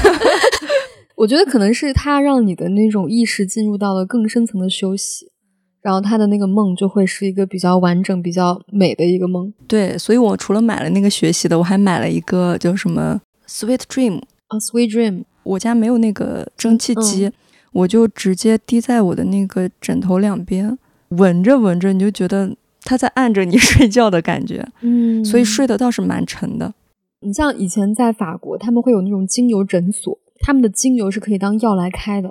[1.16, 5.32] 我觉得可能是它让你的那种意识进入到了更深层的休息。
[5.80, 9.54] 然后他的那个梦就会是一个比较完整、比较美的一个梦。
[9.68, 15.22] 对，所以我除了买了那个学习的，我还买了一个叫什么 Sweet Dream 啊，Sweet Dream。
[15.46, 17.30] 我家没有那个蒸汽机，
[17.72, 20.78] 我就直接滴在我的那个枕头两边，
[21.10, 24.66] 闻着闻着，你就觉得它在按着你睡觉的感觉。
[24.80, 26.74] 嗯，所以睡得倒是蛮沉的。
[27.20, 32.28] 你像以前在法国，他们会有那种精油诊所，他们的精油是可以当药来开的。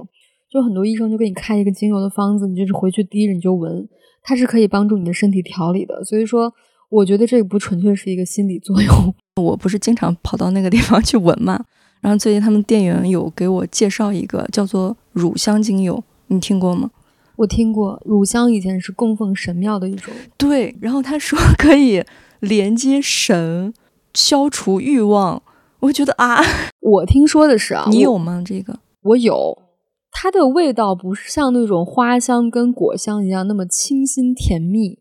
[0.52, 3.88] 就很多医生就给你开一个精油的方子，你就是回去滴着你就闻，
[4.24, 6.02] 它是可以帮助你的身体调理的。
[6.04, 6.54] 所以说，
[6.90, 9.14] 我觉得这个不纯粹是一个心理作用。
[9.42, 11.66] 我不是经常跑到那个地方去闻嘛，
[12.02, 16.92] 然后最近他们店员有给我介绍一个叫做乳香精油，你听过吗？
[17.38, 20.14] 我听过，乳香以前是供奉神庙的一种。
[20.38, 22.04] 对，然后他说可以
[22.40, 23.74] 连接神，
[24.14, 25.42] 消除欲望。
[25.82, 26.42] 我觉得啊，
[26.80, 28.42] 我听说的是啊， 你有吗？
[28.46, 29.64] 这个我有。
[30.18, 34.98] 它的味道不是像那种花香跟果香一样那么清新甜蜜。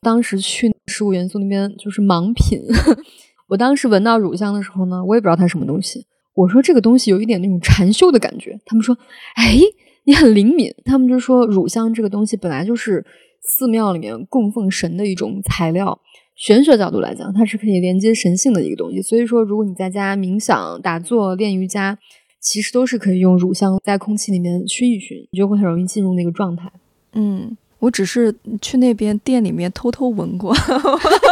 [0.00, 2.62] 当时去十五元素那边就是盲品，
[3.48, 6.06] 我当时闻到乳香的时候呢，我也不知道它什么东西。
[6.36, 8.56] 我说这个东西有一点那种禅修的感觉。
[8.64, 8.96] 他们说，
[9.34, 9.58] 哎，
[10.04, 10.72] 你很灵敏。
[10.84, 13.04] 他们就说乳香这个东西本来就是
[13.42, 15.98] 寺庙里面供奉神的一种材料，
[16.36, 19.02] 玄学角度来讲，它是可以连接神性的一个东西。
[19.02, 21.98] 所以说，如果你在家冥想、打坐、练瑜伽。
[22.38, 26.70] 其实都是可以用乳香在空气里面熏一熏，你就会很容易进入那个状态。
[27.14, 30.54] 嗯，我只是去那边店里面偷偷闻过，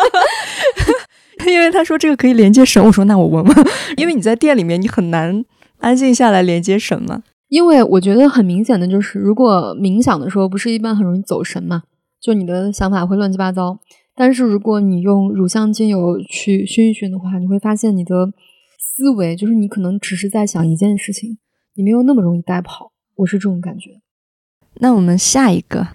[1.47, 3.57] 因为他说这个可以连接神，我说那我闻闻。
[3.97, 5.45] 因为你在店里面，你很难
[5.79, 7.23] 安静下来连接神嘛。
[7.49, 11.83] 因为我觉得很明显的就是，如果冥想的时候不是一般很容易走神嘛，
[12.21, 13.79] 就你的想法会乱七八糟。
[14.15, 18.33] 但是如果你用乳香精油去熏一熏的话，你会发现你的。
[18.97, 21.39] 思维就是你可能只是在想一件事情，
[21.75, 22.93] 你没有那么容易带跑。
[23.17, 23.91] 我是这种感觉。
[24.75, 25.89] 那我们下一个，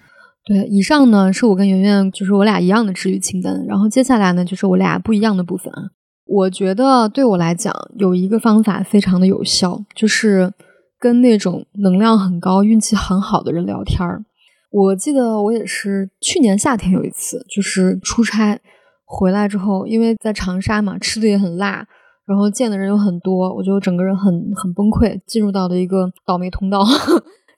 [0.50, 5.80] 对，以上呢是我跟圆圆就是我俩一样的治愈清单，然后接下来呢就是我俩不一样的部分啊。
[6.26, 10.52] 我觉得对我来讲有一个方法非常的有效，就是
[10.98, 14.24] 跟那种能量很高、运气很好的人聊天儿。
[14.72, 18.58] 我记得我也是去年夏天有一次，就是出差
[19.04, 21.86] 回来之后，因为在长沙嘛，吃的也很辣。
[22.26, 26.84] 然后见的人又很多，我就整个人很很崩溃，进入到了一个倒霉通道。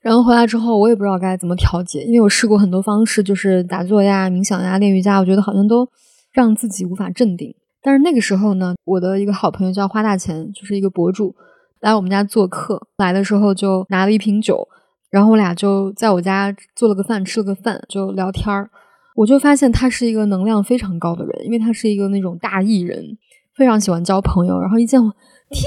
[0.02, 5.88] 然后回来之后，我也不知道该怎么调节，因为我试过很多方式，就是打坐呀、冥想呀、练瑜伽，我觉得好像都
[6.32, 7.54] 让自己无法镇定。
[7.80, 11.34] 但是那个时候呢，我的一个好朋友叫花大钱，就是一个博主，
[11.80, 14.66] 来我们家做客，来的时候就拿了一瓶酒，
[15.10, 18.68] 然后我俩就在我家做了个饭，吃了个饭，就聊天儿。
[19.14, 23.18] 我就发现他是一个能量非常高的人，因为他是一个那种大艺人。
[23.54, 25.12] 非常喜欢交朋友，然后一见我，
[25.50, 25.62] 天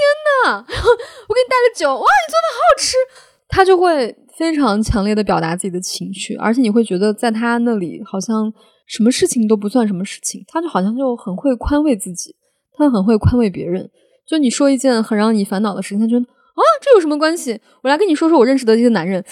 [0.47, 0.57] 呐！
[0.57, 2.97] 我给你带了酒，哇，你做的好好吃，
[3.47, 8.51] 他就会非常强烈的表达自己的情绪，而且你会觉得在他那里好像
[8.85, 12.35] 什么事情都不算什么事情，他就好像就很会宽慰自己，
[12.73, 13.89] 他很会宽慰别人。
[14.25, 17.59] 就你说一件很让你烦恼的事情，他觉得啊，这有什么关系？
[17.81, 19.23] 我来跟你说说我认识的这些男人，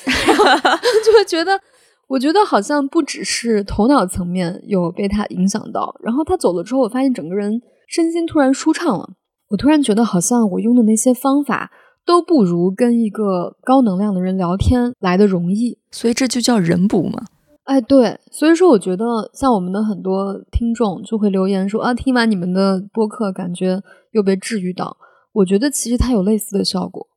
[1.05, 1.59] 就会觉得。
[2.07, 9.13] 我觉得好像不只是头脑层面有被他影响到，然后他走了之后，我发现整个人身心突然舒畅了。
[9.47, 11.71] 我突然觉得好像我用的那些方法
[12.05, 17.25] 都不如跟一个高能量的人聊天来的容易，所以这就叫人补嘛。
[17.63, 24.97] 哎，对，所以说我觉得像我们的很多听众就会留言说啊，听完你们的播客，感觉又被治愈到。
[25.31, 27.07] 我觉得其实它有类似的效果，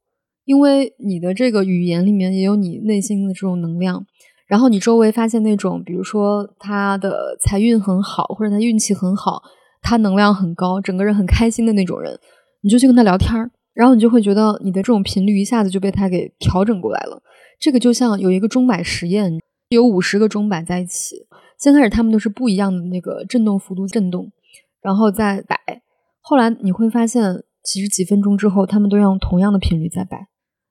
[0.45, 4.07] 因为你的这个语言里面也有你内心的这种能量。
[4.47, 9.43] 然后你周围发现那种，比如说他的财运很好，或者他运气很好，
[9.83, 12.17] 他能量很高，整个人很开心的那种人，
[12.61, 17.23] 你就去跟他聊天儿，然后你就会觉得你的这种频率一下子就被他给调整过来了。
[17.61, 21.27] 这个就像有一个钟摆实验，有五十个钟摆在一起，
[21.61, 24.33] 先开始他们都是不一样的那个振动幅度振动，
[24.81, 25.59] 然后再摆，
[26.23, 30.29] 后来你会发现，其实几分钟之后，他们都用同样的频率在摆，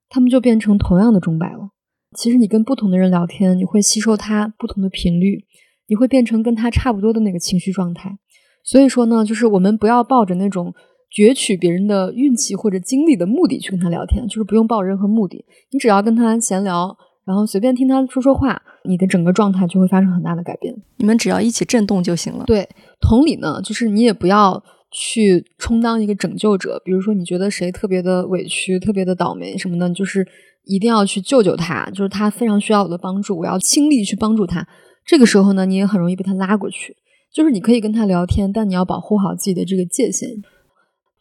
[0.09, 1.69] 他们就变成同样的钟摆了。
[2.17, 5.45] 其实你跟不同的人聊天，你会吸收他不同的频率，
[5.87, 8.17] 你会变成跟他差不多的那个情绪状态。
[8.63, 10.73] 所以说呢，就是我们不要抱着那种
[11.15, 20.75] 攫取别人的运气或者经历的目的去跟他聊天，就是不用抱任何目的，你只要跟他闲聊，然后随便听他说说话，你的整个状态就会发生很大的改变。
[20.97, 22.43] 你们只要一起震动就行了。
[22.45, 22.67] 对，
[22.99, 30.27] 同理呢，就是你也不要去充当一个拯救者，比如说你觉得谁特别的委屈、特别的倒霉什么的，就是。
[30.67, 34.67] 一定要去救救他，就是他非常需要我的帮助，我要倾力去帮助他。
[35.05, 36.95] 这个时候呢，你也很容易被他拉过去。
[37.31, 40.27] 就是你可以跟他聊天，但你要保护好自己的这个界限。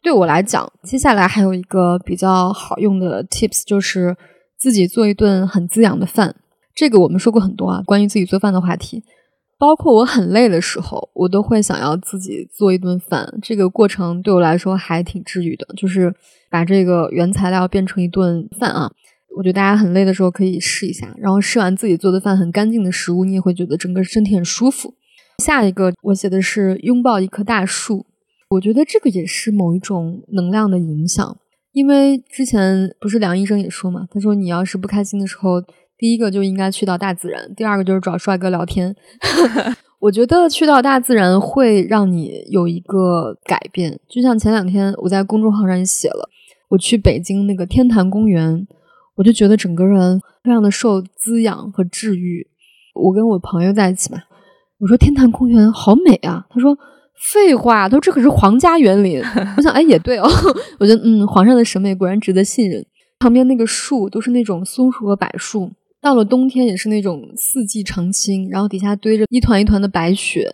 [0.04, 4.14] 对我来讲，接下来还有一个比较好用的 tips，就是
[4.58, 6.36] 自己做一顿很滋养的饭。
[6.74, 9.02] 这个我们说过很多啊，关于自己做饭的话题。
[9.58, 13.26] 包括我很累的时候，我都会想要自己做一顿饭。
[13.40, 16.14] 这个过程对我来说还挺治愈的，就是
[16.50, 18.90] 把这个原材料变成一顿饭啊。
[19.38, 24.92] 我觉得大家很累的时候可以试一下，然后吃完自己做的饭，很干净的食物，你也会觉得整个身体很舒服。
[25.42, 28.04] 下一个我写的是拥抱一棵大树，
[28.54, 31.36] 我觉得这个也是某一种能量的影响。
[31.72, 35.60] 因为之前不是梁医生也说嘛，他说你要是不开心的时候，
[35.98, 38.94] 第一个就应该去到大自然，第二个就是找帅哥聊天。
[40.00, 46.28] 我觉得去到大自然会让你有一个改变，就像前两天我在公众号上也写了，
[46.68, 48.66] 我去北京那个天坛公园。
[49.16, 52.44] 我就觉得整个人非常的受滋养和治愈。
[52.94, 54.18] 我跟我朋友在一起嘛，
[54.80, 56.76] 我说天坛公园好美啊，他说
[57.18, 59.22] 废话，他说这可是皇家园林。
[59.56, 60.28] 我想，哎，也对哦，
[60.78, 62.84] 我觉得嗯，皇上的审美果然值得信任。
[63.18, 70.52] 旁边那个树都是那种松树和柏树，到了冬天也是那种四季常青，然后底下堆着一团一团的白雪，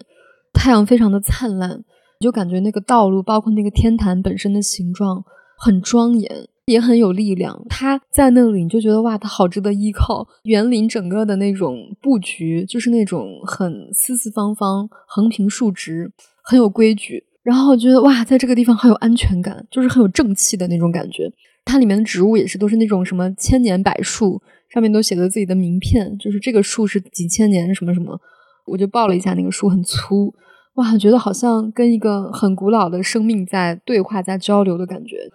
[0.52, 1.82] 太阳非常的灿烂，
[2.20, 5.24] 就感觉那个道路，包括那个天坛本身的形状
[5.58, 6.46] 很庄严。
[6.66, 10.24] 也很有力量，他在那里你就觉得哇，他好值得依靠。
[10.44, 16.12] 园林整个的那种布局，就是那种很四四方方、横平竖直，
[16.44, 17.24] 很有规矩。
[17.42, 21.30] 然后我觉得哇，在这个地方很有安全感，就是很有正气的那种感觉。
[21.64, 28.20] 它里面的植物也是都是那种什么千年柏树，上面都写了自己的名片，就是这个树是几千年什么什么。
[28.66, 30.34] 我就抱了一下那个树，很粗，
[30.74, 35.30] 哇，觉得好像跟一个很古老的生命在对话、在交流的感觉。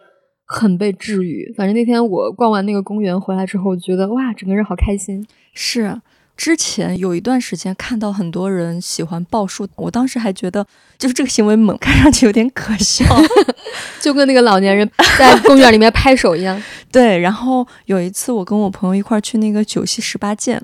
[0.47, 5.25] 很被治愈，反正那天我逛完那个公园回来之后，觉得哇，整个人好开心。
[5.53, 5.99] 是，
[6.37, 10.65] 之前有一段时间看到很多人喜欢抱树，我当时还觉得
[10.97, 13.05] 就是这个行为猛，看上去有点可笑，
[14.01, 16.61] 就跟那个老年人 在公园里面拍手一样。
[16.91, 20.61] 对，然后有一次我跟我朋友一块去那个九溪十八涧，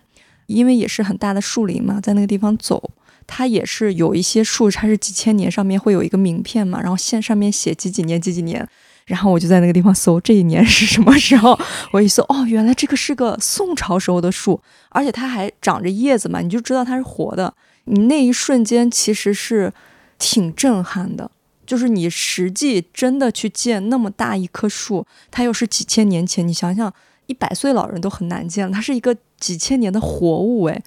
[0.48, 2.92] 因为也是很大的树林嘛，在那个地方走，
[3.26, 8.68] 它也是有一些树，它是几千年，上面会有一个名片嘛，然后线上面写几几年几几年。
[9.06, 11.60] 然后我就在那个地方搜这一年是什么时候，
[11.92, 17.54] 我一搜哦，原来这个是个宋朝时候的树，而且它还长着叶子嘛，你就知道它是活的。
[17.86, 19.74] 你那一瞬间其实是
[20.20, 21.32] 挺震撼的，
[21.66, 26.94] 就是你实际真的去见那么大一棵树，它又是几千年前，你想想
[27.26, 30.84] 一百岁老人都很难见，它是一个几千年的活物，诶，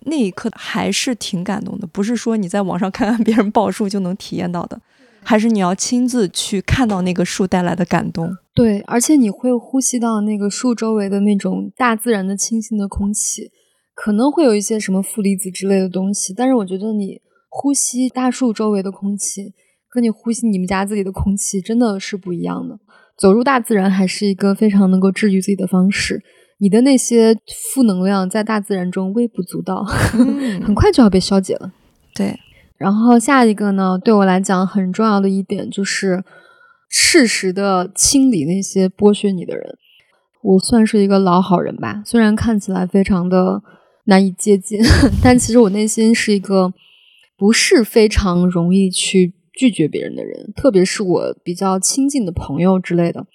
[0.00, 4.78] 那一刻还是挺感动的，不是说你在网上看看别人报数就能体验到的。
[5.24, 13.50] 还是你要亲自去看到那个树带来的感动，对，而且你会呼吸到那个树周围的那种大自然的清新的空气，
[13.94, 19.52] 可能会有一些什么负离子之类的东西，但是我觉得你呼吸大树周围的空气，
[19.90, 22.78] 跟你呼吸你们家自己的空气真的是不一样的。
[23.16, 26.22] 走入大自然还是一个非常能够治愈自己的方式。
[26.58, 27.36] 你的那些
[27.74, 29.84] 负能量在大自然中微不足道，
[30.64, 31.72] 很快就要被消解了。
[32.14, 32.38] 对。
[32.76, 36.24] 然后下一个呢，对我来讲很重要的一点就是
[36.88, 39.78] 适时的清理那些剥削你的人。
[40.42, 43.62] 我算是一个老好人吧，虽然看起来非常的
[44.04, 44.80] 难以接近，
[45.22, 46.74] 但其实我内心是一个
[47.38, 53.26] 不是非常容易去拒绝别人的人，特别是我比较亲近的朋友之类的。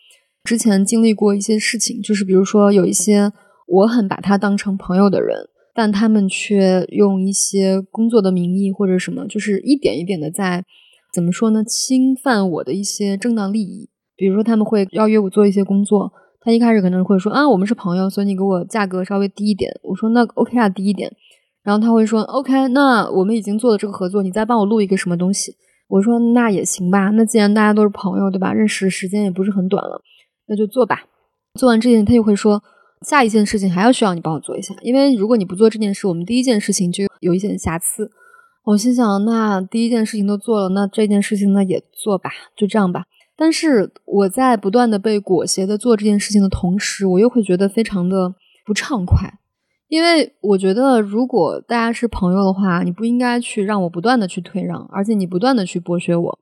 [0.44, 3.32] 之前经历过一些事情，就是比如说有一些
[3.68, 5.48] 我很把他当成朋友的人。
[5.80, 10.66] 但他们却用一些工作的名义或者什么，就是一点一点的在
[11.14, 11.64] 怎么说呢？
[11.64, 13.88] 侵犯我的一些正当利益。
[14.18, 16.12] 比如说，他们会邀约我做一些工作，
[16.42, 19.72] 他一开始可能会说啊，我们是朋友，所以你给我价格稍微低一点。
[19.82, 21.10] 我说那 OK 啊，低一点。
[21.64, 25.56] 然后他会说 OK，那我们已经做了这个合作，你再帮我录一个什么东西？
[25.88, 27.10] 我说那也行吧。
[27.12, 28.52] 那既然大家都是朋友，对吧？
[28.52, 30.02] 认识时间也不是很短了，
[30.46, 31.06] 那就做吧。
[31.58, 32.62] 做完这件，他就会说。
[33.08, 38.12] 下一件事情还要需要你帮我做一下，因为如果你不做这件事，我们第一件事情就有一些瑕疵。
[38.66, 43.06] 我心想，那第一件事情都做了，那这件事情呢也做吧，就这样吧。
[43.38, 48.36] 但是我在不断的被裹挟的做这件事情的同时，我又会觉得非常的
[48.66, 49.40] 不畅快，
[49.88, 56.40] 因为我觉得如果大家是朋友的话，你不应该去让我不断的去退让，而且你不断的去剥削我。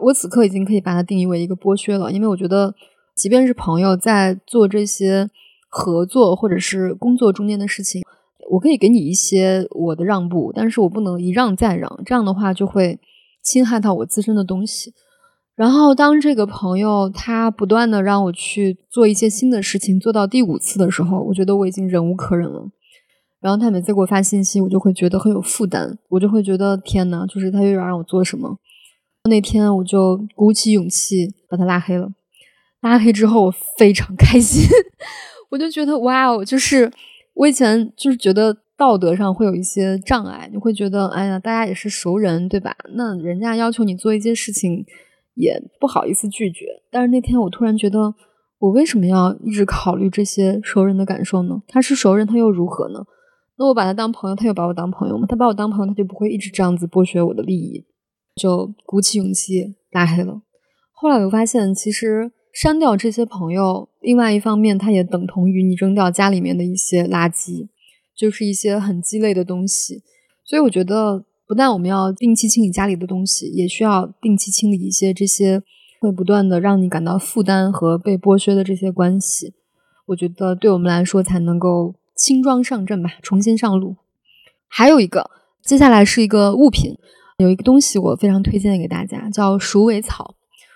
[0.00, 2.74] 我此刻已经可以把它定义为一个剥削了，因为我觉得，
[3.14, 5.30] 即便是朋友在做这些。
[5.74, 8.02] 合作或者是工作中间的事情，
[8.50, 13.00] 我可以给你一些我的让步，但是我不能一让再让，这样的话就会
[13.42, 14.92] 侵害到我自身的东西。
[15.56, 22.68] 然后当这个朋友他不断的让我去做一些新的事情，做到第五次的时候，我觉得我已经忍无可忍了。
[23.40, 28.58] 然后他每次给我发信息，我就会觉得很有负担，我就会觉得天呐，就是他又要让我做什么。
[29.30, 32.10] 那天我就鼓起勇气把他拉黑了。
[32.82, 34.68] 拉黑之后，我非常开心。
[35.52, 36.90] 我就觉得哇哦，就是
[37.34, 42.74] 我以前就是觉得道德上会有一些障碍，你会觉得哎呀，大家也是熟人对吧？
[42.94, 44.86] 那人家要求你做一件事情，
[45.34, 46.64] 也不好意思拒绝。
[46.90, 48.14] 但是那天我突然觉得，
[48.60, 51.62] 我为什么要一直考虑这些熟人的感受呢？
[51.68, 53.04] 他是熟人，他又如何呢？
[53.58, 55.26] 那我把他当朋友，他又把我当朋友吗？
[55.28, 57.84] 他把我当朋友，他就不会一直这样子剥削我的利益。
[58.36, 60.40] 就鼓起勇气拉黑了。
[60.92, 62.32] 后来我发现，其实。
[62.52, 67.68] 删掉这些朋友，另外一方面，它也等同于你扔掉家里面的一些垃圾，
[68.14, 70.02] 就是一些很鸡肋的东西。
[70.44, 75.62] 所以我觉得，不但我们要定期清理家里的东西，也需要定期清理一些这些
[76.00, 79.54] 会不断的让你感到负担和被剥削的这些关系。
[80.06, 83.96] 我觉得，对我们来说才能够轻装上阵吧，重新上路。
[84.68, 85.30] 还有一个，
[85.64, 86.98] 接下来是一个物品，
[87.38, 90.34] 有一个东西我非常推荐给大家，叫鼠尾草。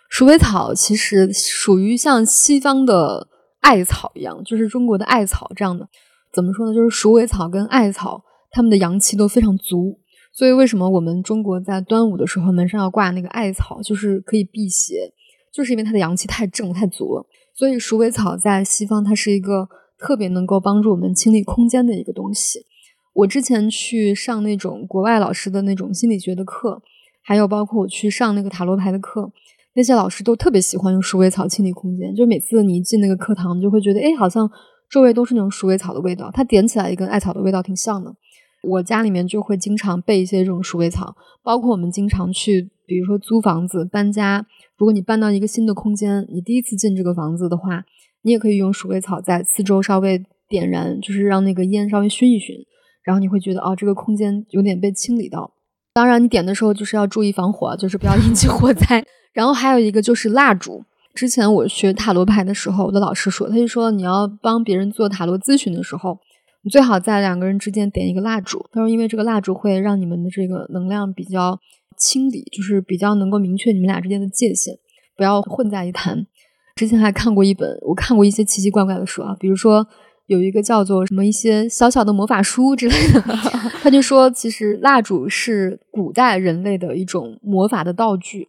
[0.09, 3.29] 鼠尾草其实属于像西方的
[3.61, 5.89] 艾草一样，就是中国的艾草这样的。
[6.33, 6.75] 怎么说呢？
[6.75, 9.99] 就是鼠尾草跟艾草，它们的阳气都非常足。
[10.33, 15.13] 所以为什么我们中国在端午的时候门上要挂那个艾草，就是可以辟邪，
[15.53, 17.27] 就是因为它的阳气太正太足了。
[17.55, 19.67] 所以鼠尾草在西方它是一个
[19.99, 22.67] 特别能够帮助我们清理空间的一个东西。
[23.15, 26.83] 我之前去上那种国外老师的那种心理学的课，
[27.23, 29.33] 还有包括我去上那个塔罗牌的课。
[29.77, 34.51] 那些老师都特别喜欢用鼠尾草清理空间，就每次你一进那个课堂，就会觉得，哎，好像
[34.89, 38.15] 周围都是那种鼠尾草的味道，它点起来也跟艾草的味道挺像的。
[38.63, 44.47] 我家里面就会经常备一些这种鼠尾草，包括我们经常去，比如说租房子搬家，
[44.79, 47.85] 如果你搬到一个新的空间，你第一次进这个房子的话，
[48.23, 52.57] 你也可以用鼠尾草在四周稍微点燃，就是让那个烟稍微熏一熏，
[53.05, 55.53] 然后你会觉得，哦，这个空间有点被清理到。
[55.97, 59.03] 当然，你点的时候就是要注意防火，就是不要引起火灾。
[59.33, 60.85] 然后还有一个就是蜡烛。
[61.15, 66.19] 之前我学塔罗牌的时候，我的老师说，他就说你要帮别人做塔罗咨询的时候，
[66.65, 68.63] 你最好在两个人之间点一个蜡烛。
[68.73, 71.59] 他说，因为这个蜡烛会让你们的这个能量比较
[71.97, 74.75] 清理，就是比较能够明确你们俩之间的界限，
[75.17, 76.27] 不要混在一谈。
[76.75, 79.89] 之前还看过一本，我看过一些奇奇怪怪的书啊，比如说
[80.27, 83.21] 有一个叫做什么一些小小的魔法书之类的，
[83.83, 88.49] 他就说，其实蜡烛是古代人类的一种魔法的道具。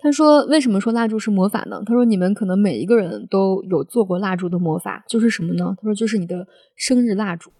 [0.00, 7.50] 他说：“为什么说蜡烛是魔法呢？”他说：“你们可能每一个人都有做过蜡烛的魔法，就是什么呢？”他说：“就是你的生日蜡烛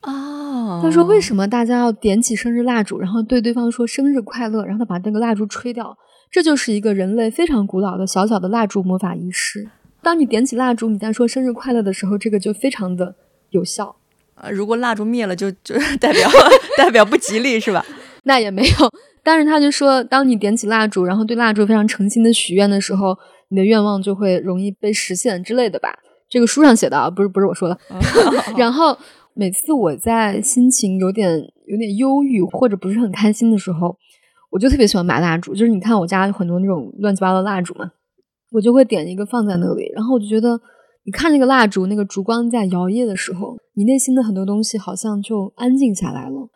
[0.00, 5.96] 啊。”他说：“为什么大家要点起生日蜡烛，然后对对方说生日快乐，然后他把那个蜡烛吹掉？
[6.30, 9.68] 这就是一个人类非常古老的小小的蜡烛魔法仪式。
[10.04, 13.16] 当你点起蜡烛，你在说生日快乐的时候，这个就非常的
[13.50, 13.96] 有效。
[14.36, 16.28] 呃，如果蜡烛灭了，就就 代表
[16.76, 17.84] 代表不吉利，是吧？
[18.24, 18.68] 那也没有。”
[19.24, 23.16] 但是他就说，当你点起蜡烛，然后对蜡烛非常诚心的许愿的时候，
[23.48, 25.98] 你的愿望就会容易被实现之类的吧。
[26.28, 27.78] 这个书上写的啊，不是不是我说的。
[28.58, 28.96] 然后
[29.32, 33.96] 每次我在心情有点有点忧郁或者不是很开心的时候，
[34.50, 35.54] 我就特别喜欢买蜡烛。
[35.54, 37.92] 就是你看我家有很多那种乱七八糟的蜡烛嘛，
[38.54, 40.58] 我就会点一个放在那里，然后我就觉得。
[41.06, 46.48] 你看那个蜡烛，那个烛光在摇曳的时候，你内心的很多东西好像就安静下来了。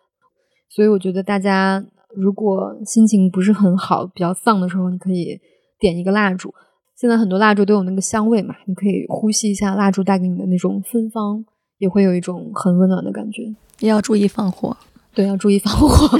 [0.71, 1.85] 所以我觉得大家
[2.17, 5.39] 如果心情不是很好、比较丧的时候，你可以
[5.79, 6.51] 点一个蜡烛。
[6.97, 11.45] 现在很多蜡烛都有那个香味嘛，你可以呼吸一下蜡烛带给你的那种芬芳，
[11.77, 13.43] 也会有一种很温暖的感觉。
[13.81, 14.75] 也要注意放火，
[15.13, 16.19] 对，要注意放火。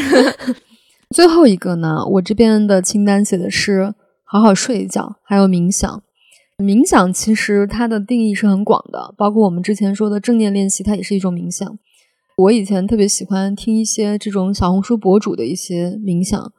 [1.17, 3.95] 最后一个呢，我这边的清单写的是
[4.31, 6.03] 好好睡一觉，还有冥想。
[6.59, 11.79] 冥想其实它的定义是很广的，包括我们之前说的正念练习，它也是一种冥想。
[12.37, 16.53] 我以前特别喜欢听一些这种小红书博主的一些冥想，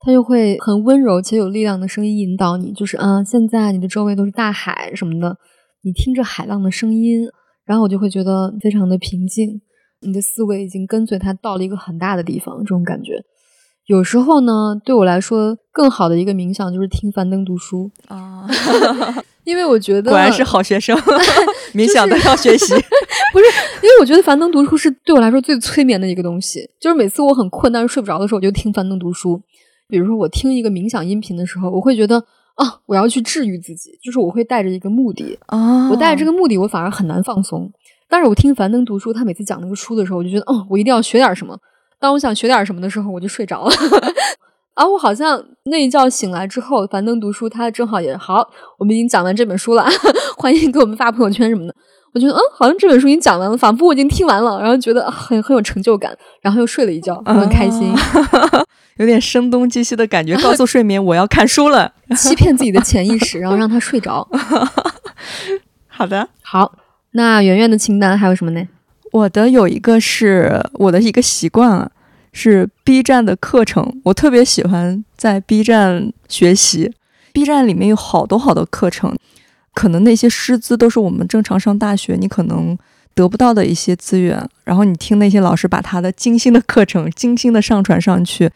[0.00, 5.36] 他就会很温柔且有力量的声音引导你，就是啊，现在你的周围都是大海什么的，
[5.82, 7.28] 你听着海浪的声音，
[7.66, 9.60] 然后我就会觉得非常的平静，
[10.00, 13.22] 你的思维已经跟随它到了一个很大的地方，这种感觉。
[13.90, 18.46] 有时候呢，对我来说更好的一个冥想就是听樊登读书啊。
[19.42, 20.96] 因为我觉得果然是好学生，
[21.74, 22.72] 冥想都要学习。
[23.32, 23.44] 不是，
[23.82, 26.70] 因为我觉得樊登读书是对我来说最催眠的一个东西。
[26.78, 29.42] 就是每次我很困但是睡不着的时候，我就听樊登读书。
[29.88, 32.22] 比如说我听一个冥想音频的时候，我会觉得
[32.54, 35.90] 啊，我要去治愈自己，就是我会带着一个目的啊。
[35.90, 37.68] 我带着这个目的，我反而很难放松。
[38.08, 41.58] 但是我听樊登读书，他每次讲那个书的时候，我就觉得，哦，我一定要学点什么。
[42.00, 43.72] 当我想学点什么的时候，我就睡着了。
[44.74, 48.48] 啊，我好像那一觉醒来之后，樊登读书，他正好也好，
[48.78, 49.86] 我们已经讲完这本书了，
[50.38, 51.74] 欢迎给我们发朋友圈什么的。
[52.12, 57.94] 我觉得，嗯，好像这本书已经讲完了，仿佛我已经听完了，然后觉得很很有成就感，然后又睡了一觉，很开心，
[58.96, 64.26] 有点声东击西的感觉，告诉睡眠我要看书了，欺骗自己的潜意识，然后让他睡着。
[65.88, 66.72] 好的，好，
[67.12, 68.66] 那圆圆的清单还有什么呢？
[69.10, 71.90] 我的有一个是我的一个习惯了。
[72.32, 76.92] 是 B 站的课程，我特别喜欢在 B 站学习。
[77.32, 79.16] B 站里面有好多好多课程，
[79.74, 82.78] 可能那些师资都是我们正常上大学你可能
[83.16, 84.48] 得不到的一些资源。
[84.62, 88.48] 然后你听那些老师把他的精心的课程精心的上传上去，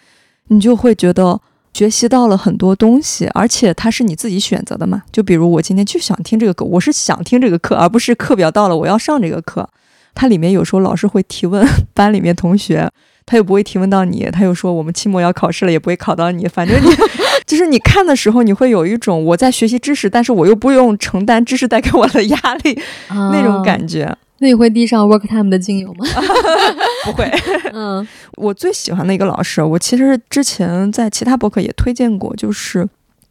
[0.47, 1.41] 你就会觉得
[1.73, 5.03] 学习到了很多东西，而且它是你自己选择的嘛。
[5.11, 9.69] 就比如我今天就想听这个课，我是想听这个课，而不是课表到了我要上这个课。
[10.15, 12.91] 它里面有时候老师会提问班里面同学。
[13.27, 16.47] 他又不会提问到你，他又说我们期末要考试了，也不会考到你。
[16.47, 16.91] 反正你
[17.47, 24.15] 就是你看的时候，你会有一种我在学习知识，但是我又不用承担知识带给我的压力那种感觉。
[24.41, 26.05] 那你会滴上 work time 的精油吗？
[27.07, 27.25] 不会。
[27.73, 32.87] 嗯，我最喜欢的一个老师，我其实之前在其他博客也推荐过，就是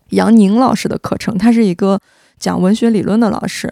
[0.09, 1.37] 杨宁老师的课程。
[1.37, 1.99] 他是一个
[2.39, 3.71] 讲文学理论的老师，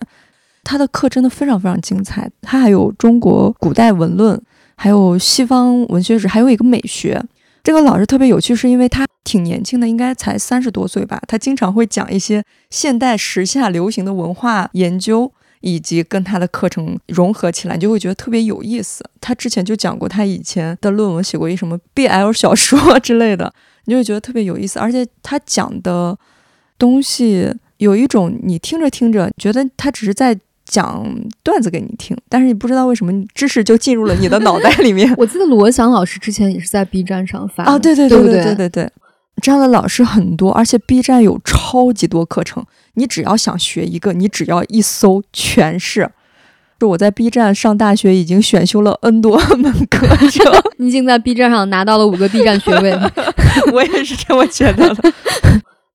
[0.63, 2.29] 他的课真的非常非常精彩。
[2.41, 4.41] 他还有中国古代文论。
[4.73, 7.23] 还有西方文学史，还有一个美学。
[7.63, 11.21] 这个老师特别有趣，是因为他挺年轻的，应该才三十多岁吧。
[11.27, 19.07] 他经常会讲一些现代时下流行的文化研究，以及跟他的课程融合起来，你就会觉得特别有意思。
[19.19, 23.53] 他之前就讲过，他以前的论文写过一什么 BL 小说之类的，
[23.85, 24.79] 你就会觉得特别有意思。
[24.79, 26.17] 而且他讲的
[26.79, 30.39] 东西有一种你听着听着，觉得他只是在。
[30.71, 31.05] 讲
[31.43, 35.13] 段子给你听，但是你不知道为什么知识就进入了你的脑袋 里面。
[35.17, 38.89] 我记得罗翔老师之前也是在 B 站上发啊，对对对对对对对，
[39.41, 46.09] 这样的老师很多，而且 B 站有超级多课程，你只要想学一个，你只要一搜全是。
[46.79, 52.97] 就我在 B 站上大学已经选修了 N 多门课程， 你已经在 B 站上拿到了五个 B 站学位，
[53.73, 55.13] 我也是这么觉得的。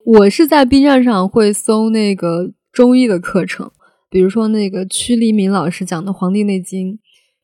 [0.05, 3.71] 我是在 B 站上会搜那个中医的课程。
[4.09, 6.95] 比如说那个屈黎敏老师讲的《黄帝内经》，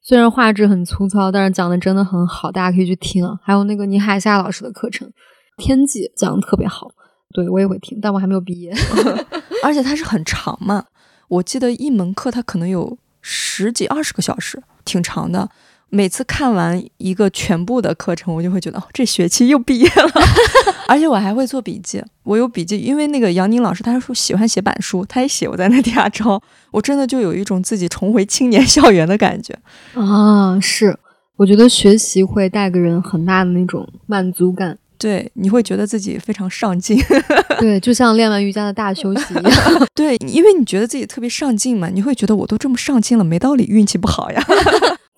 [0.01, 3.39] 虽然画质很粗糙，但是讲的真的很好，大家可以去听啊。
[3.43, 5.09] 还有那个倪海厦老师的课程
[5.57, 6.91] 《天际》讲的特别好，
[7.35, 8.73] 对我也会听，但我还没有毕业。
[9.63, 10.85] 而且它是很长嘛，
[11.29, 15.49] 我记得一门课它可能有十几二十个小时，挺长的。
[15.95, 20.11] 每次看完一个全部的课程，我就会觉得哦，这学期又毕业了，
[20.89, 22.03] 而且我还会做笔记。
[22.23, 26.43] 我有笔记，因为那个杨宁老师他说喜欢写板书，他也写，我在那底下抄。
[26.71, 29.55] 我真的就有一种自己重回青年校园的感觉
[29.93, 30.59] 啊！
[30.63, 30.99] 是，
[31.37, 34.79] 我觉得学习会带给人很大的那种满足感。
[34.97, 36.99] 对，你会觉得自己非常上进。
[37.61, 39.53] 对，就像练完瑜伽的大休息一样。
[39.95, 44.43] 对，因为你觉得自己特别上进嘛，你会觉得我都这么上进了，没道理运气不好呀。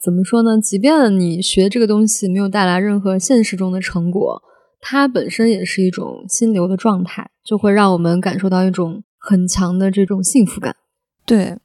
[0.04, 0.60] 怎么说呢？
[0.60, 4.42] 即便你学这个东西没有带来任何现实中的成果，
[4.78, 10.76] 它本身也是一种心流的状态，就会让我们感受到一种很强的这种幸福感。
[11.24, 11.56] 对，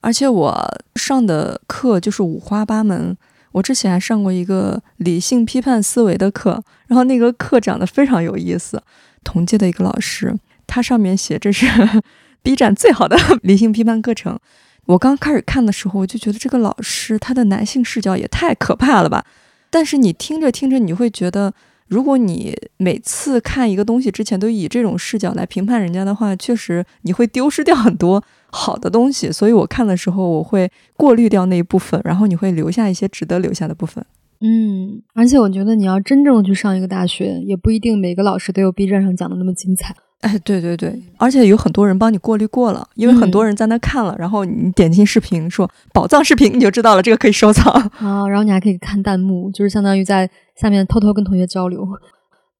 [0.00, 3.14] 而且我上的课就是五花八门。
[3.52, 8.82] 我之前还上过一个理性批判思维的课，然后那个课讲的非常有意思。
[9.22, 10.34] 同届的一个老师，
[10.66, 11.66] 他上面写这是
[12.42, 14.38] B 站最好的 理性批判课程。
[14.86, 19.24] 我刚开始看的时候，我就觉得这个老师他的男性视角也太可怕了吧。
[19.70, 21.52] 但是你听着听着，你会觉得，
[21.88, 28.22] 如果你每次看一个东西之前都以这种视角来评判人家的话，确实你会丢失掉很多。
[28.50, 34.04] 好的东西，所以我看的时候我会过滤掉那一部分，然后你会留下一些值得留下的部分。
[34.40, 39.96] 嗯，而且我觉得你要真正去上一个大学，也不一定每个老师都有 B 站上讲的那么精彩。
[40.24, 47.70] 哎，对对对，而且有很多人帮你过滤过了，因为很多人在那看了，然后你点进视频说宝藏视频，你就知道了，这个可以收藏
[48.00, 48.26] 啊。
[48.26, 51.86] 然后你还可以看弹幕，就是相当于在下面偷偷跟同学交流。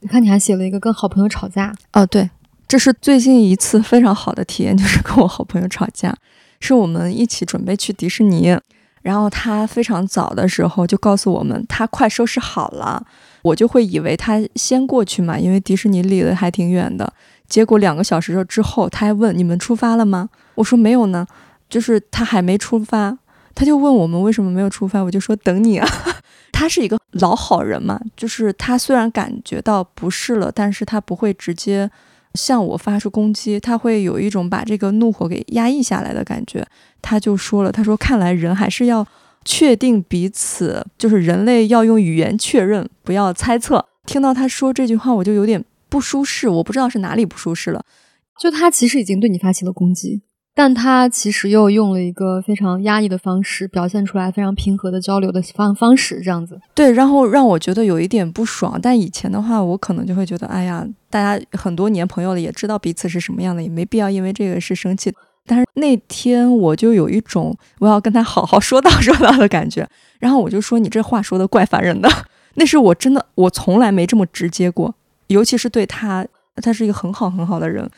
[0.00, 2.04] 你看，你还写了一个跟好朋友吵架啊？
[2.04, 2.28] 对。
[2.68, 6.14] 这是最近一次非常好的体验，就是跟我好朋友吵架，
[6.60, 8.56] 是我们一起准备去迪士尼，
[9.02, 13.06] 然后他非常早的时候就告诉我们他快收拾好了，
[13.42, 17.12] 我就会以为他先过去嘛，因为迪士尼离得还挺远的。
[17.48, 20.28] 结果两个小时之后，他还问你们出发了吗？
[20.56, 21.26] 我说没有呢，
[21.68, 23.18] 就是他还没出发，
[23.54, 25.88] 他就问我们为什么没有出发，我就说等你啊。
[26.52, 31.90] 他是一个老好人嘛，就是他虽然感觉到不适了，但是他不会直接。
[32.34, 36.66] 向我发出攻击，他会有一种把这个怒火给压抑下来的感觉。
[37.00, 39.06] 他就说了：“他说，看来人还是要
[39.44, 45.64] 确定彼此，就是人类要用语言确认，不要猜测。”听到他说这句话，我就有点
[45.94, 47.84] 不舒适，我不知道是哪里不舒适了。
[48.40, 50.22] 就他其实已经对你发起了攻击。
[50.52, 56.60] 但他其实又用了一个非常压抑的方式，表现出来非常平和的交流的方方式，这样子。
[56.74, 58.76] 对，然后让我觉得有一点不爽。
[58.82, 65.14] 但以前的话，我可能就会觉得，哎呀，大家很多年朋友了，也知道彼此是什么样的，也没必要因为这个事生气。
[65.46, 69.88] 但是那天我就有一种我要跟他好好说道说道的感觉。
[70.18, 72.08] 然后我就说：“你这话说的怪烦人的。”
[72.56, 74.94] 那是我真的，我从来没这么直接过，
[75.28, 77.88] 尤其是对他，他是一个很好很好的人。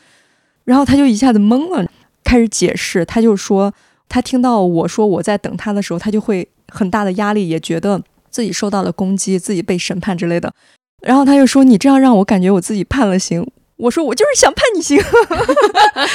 [0.63, 1.89] 然后他就一下子懵了。
[2.23, 3.73] 开始解释，他就说，
[4.09, 10.53] 他听到我说我在等他的时候，他就会很大的压力，也觉得自己受到了攻击，自己被审判之类的。
[11.01, 14.99] 然后他又说：“你这样让我感觉我自己判了刑。”我说：“我就是想判你刑。”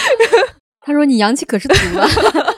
[0.85, 2.07] 他说：“你阳气可是足了。”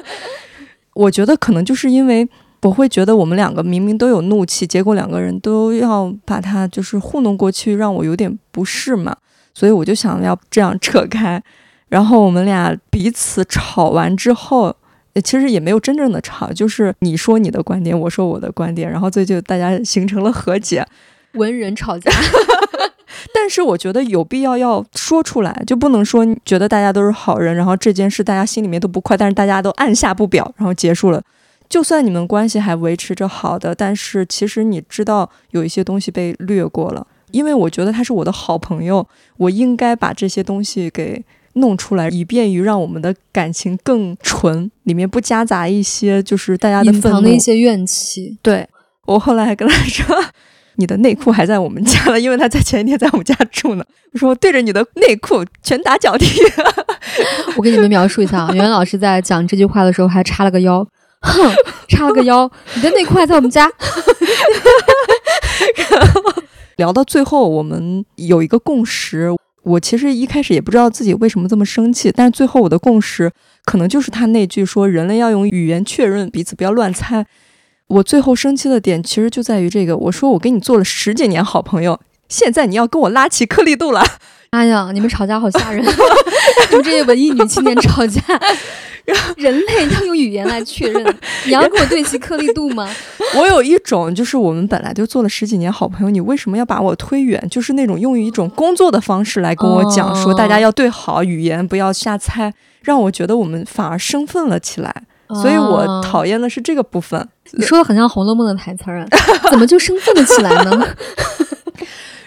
[0.94, 2.28] 我觉得可能就是因为
[2.64, 9.14] 我会觉得我们两个明明都有怒气，结果两个人都要把他就是糊弄过去，让我有点不适嘛，
[9.52, 11.42] 所以我就想要这样扯开。
[11.88, 14.74] 然后我们俩彼此吵完之后，
[15.22, 20.86] 其实也没有真正的吵，就是你说你的观点，我说我的观点，然后最就大家形成了和解。
[21.34, 22.10] 文人吵架，
[23.34, 31.22] 但是我觉得有必要要说出来，就不能说觉得大家都是好人，然后这件事大家心里面都不快，但是大家都按下不表，然后结束了。
[31.74, 39.04] 就算你们关系还维持着好的，但是其实你知道有一些东西被略过了，因为我觉得他是我的好朋友，
[39.38, 41.24] 我应该把这些东西给。
[41.56, 48.36] 弄出来，以便于让我们的感情更纯，里面不夹杂一些就是大家的隐藏的一些怨气。
[48.42, 48.68] 对
[49.06, 50.04] 我后来还跟他说，
[50.74, 53.84] 你的内裤还在我们家了，因为他在前一天在我们家住呢。
[54.12, 56.40] 我说我对着你的内裤拳打脚踢。
[57.56, 60.84] 我给你们描述一下啊，袁老师在讲这句话的时候还叉了个腰，
[61.24, 61.52] 哼，
[61.88, 63.70] 叉了个腰，你的内裤还在我们家。
[66.76, 69.30] 聊到最后，我们有一个共识。
[69.62, 73.32] 我其实一开始也不知道自己为什么这么生气，但是最后我的共识
[73.64, 77.24] 可能就是他那句说人类要用语言确认彼此，不要乱猜。
[77.86, 81.98] 我最后生气的点其实就在于这个，我说我跟你做了十几年好朋友，
[82.28, 84.04] 现在你要跟我拉起颗粒度了。
[84.50, 85.82] 哎呀，你们吵架好吓人，
[86.70, 88.20] 就这些文艺女青年吵架。
[89.36, 91.04] 人类要用语言来确认，
[91.44, 92.88] 你要跟我对齐颗粒度吗？
[93.36, 97.46] 我有一种，就是我们本来就做了十几年好朋友，你为什么要把我推远？
[97.50, 104.94] 就是那种用一种工作的方式来跟我讲，说大家要对好语言，不要瞎猜，让我觉得我们反而生分了起来。
[105.42, 107.28] 所以我讨厌的是这个部分。
[107.52, 109.06] 你说的很像《红楼梦》的台词儿，
[109.50, 110.86] 怎么就生分了起来呢？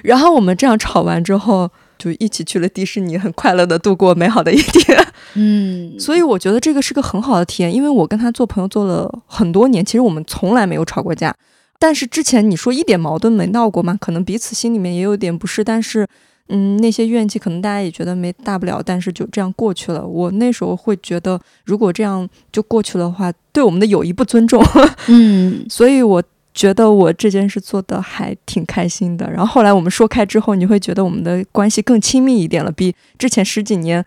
[0.03, 1.71] 然后我们这样吵完之后。
[2.11, 4.97] 就一起去了迪士尼，很快乐的度过美好的一天。
[5.33, 11.35] 嗯，所以我觉得这个是个很好的体验，因为我跟他做朋友做了很多年，其实我们从来没有吵过架。
[11.79, 13.97] 但是之前你说一点矛盾没闹过吗？
[13.99, 16.07] 可能彼此心里面也有点不适，但是
[16.49, 20.05] 嗯，那些怨气可能大家也觉得没大不了，但是就这样过去了。
[20.05, 24.63] 我那时候会觉得，如果这样就过去的话，对我们的友谊不尊重。
[25.07, 26.23] 嗯， 所以我。
[26.57, 34.03] 觉得我这件事做的还挺开心的，然后后来我们说开之后，你会觉得我们的关系更亲密一点了，比之前十几年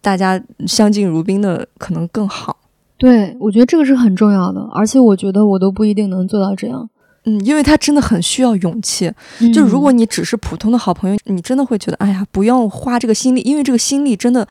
[0.00, 2.56] 大家相敬如宾的可能更好。
[2.98, 6.90] 对，我觉得这个是很重要的，而且我觉得我都不一定能做到这样。
[7.24, 9.12] 嗯，因为他真的很需要勇气。
[9.38, 14.44] 嗯就如果你只是普通的好朋友，你真的会觉得，哎呀，不用花这个心力，因为这个心力真的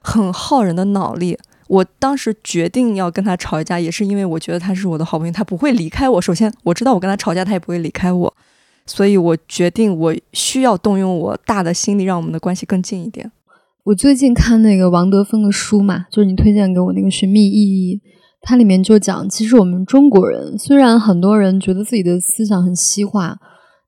[0.00, 1.36] 很耗人的脑力。
[1.72, 6.20] 我当时决定要跟他吵一架，也是因为我觉得他是我的好朋友，他不会离开我。
[6.20, 8.34] 首先，我知道我跟他吵架，他也不会离开我，
[8.84, 13.32] 所以我决定我需要动用我大的心力，让我们的关系更近一点。
[13.84, 17.96] 我最近看那个王德芬的书嘛，就是你推荐给我那个《寻觅意义》，
[18.42, 23.38] 它里面就讲，其实我们中国人虽然很多人觉得自己的思想很西化，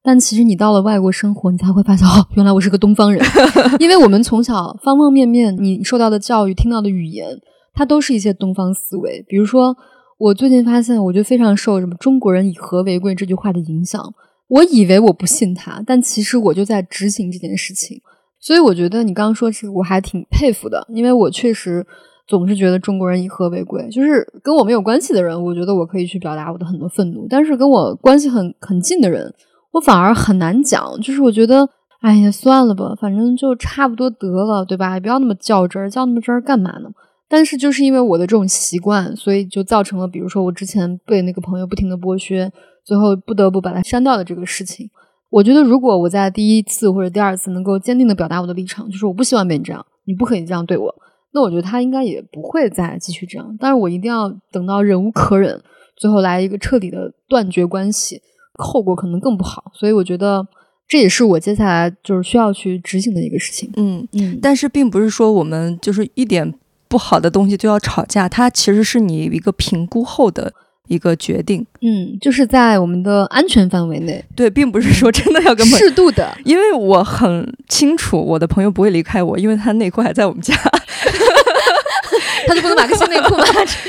[0.02, 3.22] 但其实你到了外国生活，你才会发现，哦，原来我是个东方人，
[3.78, 7.38] 因为我们从小方方面面，你受到的教育、听到的语言，
[7.74, 9.24] 它都是一些东方思维。
[9.28, 9.76] 比如说，
[10.18, 14.00] 我最近发现，我就非常受什么“中国人以和为贵”这句话的影响。
[14.48, 18.00] 我以为我不信他，但其实我就在执行这件事情。
[18.38, 21.84] 所以我觉得你刚刚说这个我还挺佩服的，因为我确实
[22.28, 29.34] 总是觉得中国人以和为贵，就是跟我没有关系的人，我觉得我可以去表达我的很多愤怒，但是跟我关系很很近的人，
[29.72, 30.94] 我反而很难讲。
[31.00, 31.66] 就是我觉得，
[32.02, 35.00] 哎呀，算了吧，反正就差不多得了，对吧？
[35.00, 36.90] 不要那么较真儿，较那么真儿干嘛呢？
[37.34, 42.48] 但是就是因为我的这种习惯，所以就造成了，比如说我之前被那个朋友不停的剥削，
[42.84, 44.88] 最后不得不把他删掉的这个事情。
[45.30, 50.94] 我觉得，如果我在第一次或者第二次能够坚定的表达我的立场，就是我不希望被你这样，你不可以这样对我，
[51.32, 53.56] 那我觉得他应该也不会再继续这样。
[53.58, 55.60] 但是我一定要等到忍无可忍，
[55.96, 58.22] 最后来一个彻底的断绝关系，
[58.60, 59.72] 后果可能更不好。
[59.74, 60.46] 所以我觉得
[60.86, 63.68] 这也是我接下来就是需要去执行的一个事情。
[63.74, 66.54] 嗯，嗯，但是并不是说我们就是一点
[66.94, 70.52] 不好的东西就要吵架，它其实是你一个评估后的
[70.86, 71.66] 一个决定。
[71.82, 76.32] 嗯，就是在我们的安全范围内，对，并不是说真的要跟适度的。
[76.46, 80.54] 因为我很清楚我的朋友不会离开我，因为他内裤还在我们家。
[82.46, 83.44] 他就不能买个新内裤吗？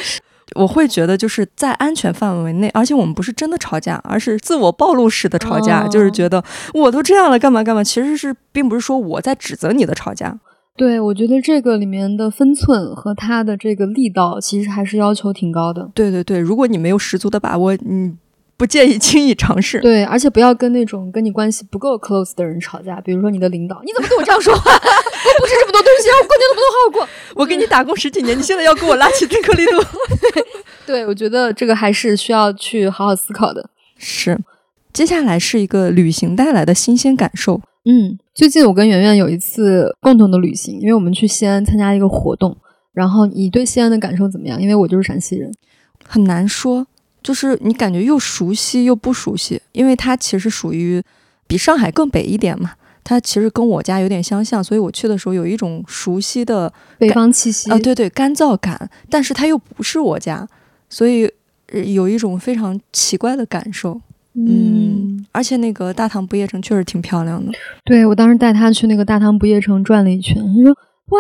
[0.56, 6.44] 我会觉得就是在安全范围内，而且我们不是真的吵架，而是自我暴露式的吵架，哦就是觉得
[6.74, 7.84] 我都这样了，干嘛干嘛。
[7.84, 10.36] 其实是并不是说我在指责你的吵架。
[10.78, 15.90] 对，我觉得这个里面的分寸和它的这个力道，其实还是要求挺高的。
[15.94, 18.14] 对对对，如果你没有十足的把握，你
[18.58, 19.80] 不建议轻易尝试。
[19.80, 24.62] 对，而且不要跟那种跟你关系不够 close 的人吵架，比如说你的领导，你怎么跟我这样说话？
[24.74, 27.10] 我不是这么多东西，让我过年都不能好好过。
[27.36, 29.82] 我给你打工十几年，你现在要跟我拉起这颗力度？
[30.86, 33.70] 对，我觉得这个还是需要去好好思考的。
[33.98, 34.38] 是。
[34.96, 37.60] 接下来是一个旅行带来的新鲜感受。
[37.84, 42.56] 嗯，最近我跟圆圆有一次共同的旅行，因为我们去西安参加一个活动。
[42.94, 44.60] 然后你对西安的感受怎么样？
[44.62, 45.52] 因为我就是陕西人。
[46.08, 46.88] 很难说，
[47.22, 51.04] 就是你感觉又熟悉又不熟悉，因为它其实属于
[51.46, 52.72] 比上海更北一点嘛。
[53.04, 60.48] 它其实跟我家有点相像，所以我去的时候有一种熟悉的北方气息啊，对对，干燥感，但是它又不是我家，
[60.90, 61.30] 所以
[61.74, 64.00] 呃有一种非常奇怪的感受。
[64.38, 67.52] 嗯，而且那个大唐不夜城确实挺漂亮的。
[67.86, 70.72] 对我当时带他去那个大唐不夜城转了一圈，他说
[71.12, 71.20] ：“哇，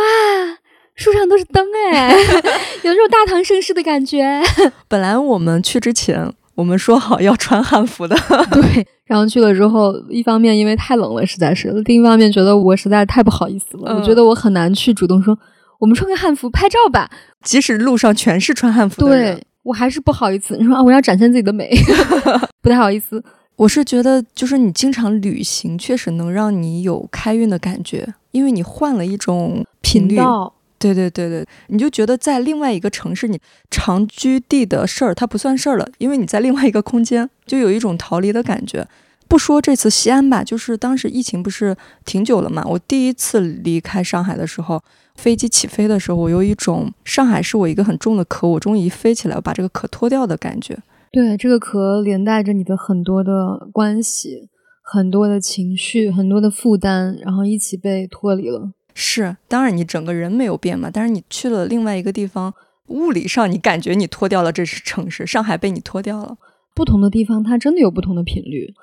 [0.96, 2.12] 树上都是灯哎，
[2.84, 4.42] 有那种大唐盛世的感觉。
[4.88, 8.16] 本来我们去之前，我们说好要穿汉服的，”
[8.52, 15.38] 对，然后去了之后，一方面因为太冷了，实在是；另一方面觉得我实在太不好意思了，嗯我觉得我很难去主动说
[15.80, 17.10] 我们穿个汉服拍照吧。
[17.44, 19.36] 即使路上全是穿汉服的人。
[19.36, 21.72] 对我还是不好意思，你说啊，我要展现自己的美，
[22.62, 23.22] 不太好意思。
[23.56, 30.18] 我是觉得，就是你经常旅行，确实能让你有开运的感觉，因为你换了一种频率。
[30.18, 33.40] 道对对对对，你就觉得在另外一个城市，你
[33.72, 38.86] 长居地的事儿它不算事儿了，因为你在另外一个空间，就有一种逃离的感觉。
[39.28, 44.82] 不说这次西安吧，就是当时疫情不是挺久了嘛，我第一次离开上海的时候，
[45.16, 50.78] 飞机起飞的时候，我有一种上海是我一个很重的壳，我终于一飞起来，我把这个壳脱掉的感觉。
[51.12, 54.50] 对这个壳连带着你的很多的关系、
[54.84, 58.72] 很多的情绪、很多的负担，然后一起被脱离了。
[58.94, 62.54] 是，当然你整个人没有变嘛，但是你去了另外一个地方，
[62.88, 66.38] 物理上你感觉你脱掉了这是城市，上海被你脱掉了。
[66.76, 68.74] 不同的地方，它真的有不同的频率。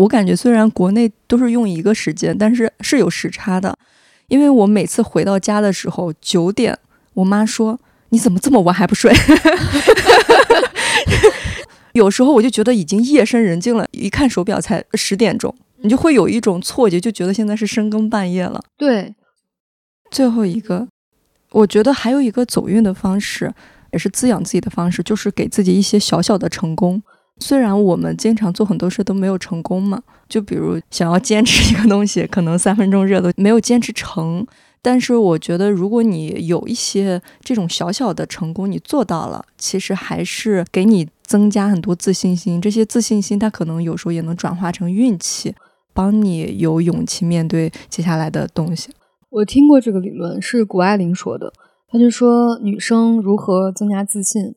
[0.00, 3.76] 我感觉虽然国内都是用一个时间，但是是有时差的。
[4.28, 6.78] 因为我每次回到家的时候九点，
[7.14, 7.78] 我妈说
[8.10, 9.12] 你怎么这么晚还不睡？
[11.92, 18.62] 有时候我就觉得已经夜深人静了，一看手表才十点钟，你就会有一种错觉，就觉得现在是深更半夜了。
[18.78, 19.14] 对，
[20.10, 20.88] 最后一个，
[21.50, 23.52] 我觉得还有一个走运的方式，
[23.92, 27.02] 也是滋养自己的方式，就是给自己一些小小的成功。
[27.40, 34.46] 虽然我们经常做很多事都没有成功嘛，就比如想要坚持一个东西，可能三分钟热度没有坚持成，
[34.82, 42.60] 但是我觉得，如果你有一些这种小小的成功，你做到了，其实还是给你增加很多自信心。
[42.60, 45.54] 这些自信心，它可能有时候也能转化成运气，
[45.92, 48.90] 帮你有勇气面对接下来的东西。
[49.30, 51.52] 我听过这个理论，是谷爱凌说的。
[51.88, 54.54] 他就说女生如何增加自信。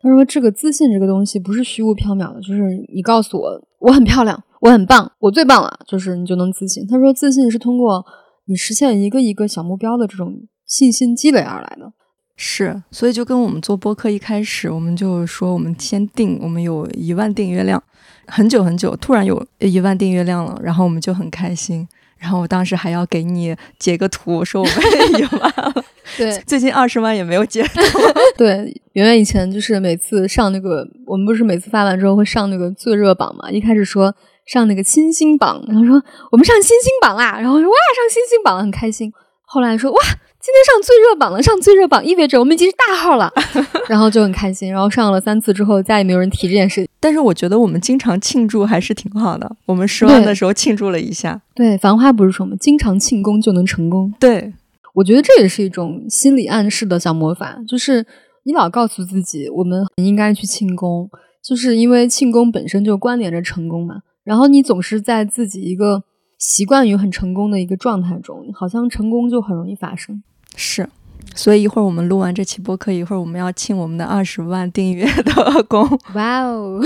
[0.00, 2.62] 他说这个自信这个东西不是虚无缥缈的，就是
[2.94, 6.86] 你告诉我我很漂亮，我很棒，我最棒了，就是你就能自信。
[6.86, 8.04] 他说自信是通过。
[8.50, 10.34] 你实现一个一个小目标的这种
[10.64, 11.92] 信心积累而来的，
[12.34, 17.82] 是，所以就跟我们做播客一开始，我们就说我们先定，我们有一万订阅量，
[18.26, 21.86] 很久很久，突然有一万订阅量了，然后我们就很开心，
[22.16, 24.74] 然后我当时还要给你截个图，说我们
[25.20, 25.84] 一万了，
[26.16, 27.64] 对，最近二十万也没有截，
[28.38, 34.14] 对，圆圆以前就是每次上那个，我们不是每次发完之后会上那个最热榜嘛，一开始说。
[34.48, 36.02] 上那个新星榜，然后说
[36.32, 39.12] 我们上新星榜啦，然后说哇上新星榜了，很开心。
[39.44, 43.30] 后来说哇今天上最热榜了，上最热榜意味着我们已经是大号了，
[43.90, 44.72] 然后就很开心。
[44.72, 46.88] 然后上了三次之后，再也没有人提这件事。
[46.98, 49.54] 但是我觉得我们经常庆祝还是挺好的。
[49.66, 51.38] 我们十万的时候庆祝了一下。
[51.54, 52.56] 对，繁花不是说吗？
[52.58, 54.14] 经常庆功就能成功。
[54.18, 54.54] 对，
[54.98, 58.04] 我觉得这也是一种心理暗示的小魔法，就是
[58.42, 61.08] 你老告诉自己我们应该去庆功，
[61.40, 64.00] 就是因为庆功本身就关联着成功嘛。
[64.24, 66.02] 然后你总是在自己一个
[66.36, 70.20] 习惯于很成功的一个状态中，好像成功就很容易发生。
[70.56, 70.88] 是，
[71.32, 75.88] 所以一会儿我们录完这期播客，一会儿我们要庆我们的二十万订阅的 功。
[76.14, 76.80] 哇哦，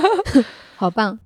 [0.76, 1.18] 好棒！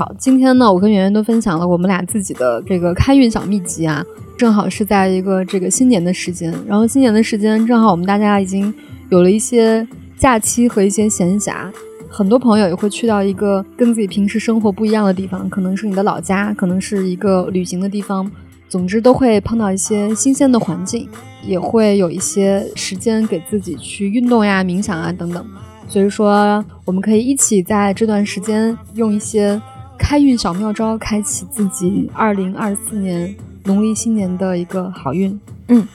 [0.00, 4.02] 好，今天呢，我跟圆圆都分享了我们俩自己的这个开运小秘籍啊，
[4.34, 8.72] 正好是在一个这个新年的时间，然后新年的时间正好我们大家已经
[9.10, 9.86] 有了一些
[10.16, 11.70] 假期和一些闲暇。
[12.08, 18.32] 很多朋友也会去到一个跟自己平时生活不一样的地方，可能是你的老家，可能是一个旅行的地方。
[18.70, 21.06] 总之，都会碰到一些新鲜的环境，
[21.46, 25.44] 也会有一些时间给自己去运动呀、冥想啊等等。
[25.86, 29.60] 所以说，我们可以一起在这段时间用一些
[30.00, 35.38] 开运小妙招，开启自己二零二四年农历新年的一个好运。
[35.68, 35.86] 嗯。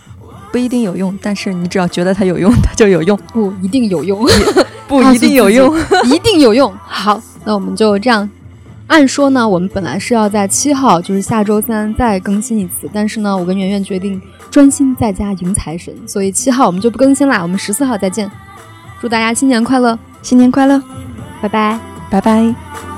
[0.52, 3.20] 不一定有用，但是你只要觉得它有用，它就有用。
[3.34, 4.26] 不一定有用，
[4.88, 6.74] 不一定有用，一定有用。
[6.86, 8.30] 好，那我们就这样。
[8.88, 17.42] 按说呢，我们本来是要在七号，就是下周三再更新一次，但是呢，我跟圆圆决定专心在家迎财神，所以七号我们就不更新啦。
[17.42, 18.32] 我们十四号再见，
[19.02, 20.82] 祝大家新年快乐，新年快乐，
[21.42, 21.78] 拜拜，
[22.10, 22.95] 拜拜。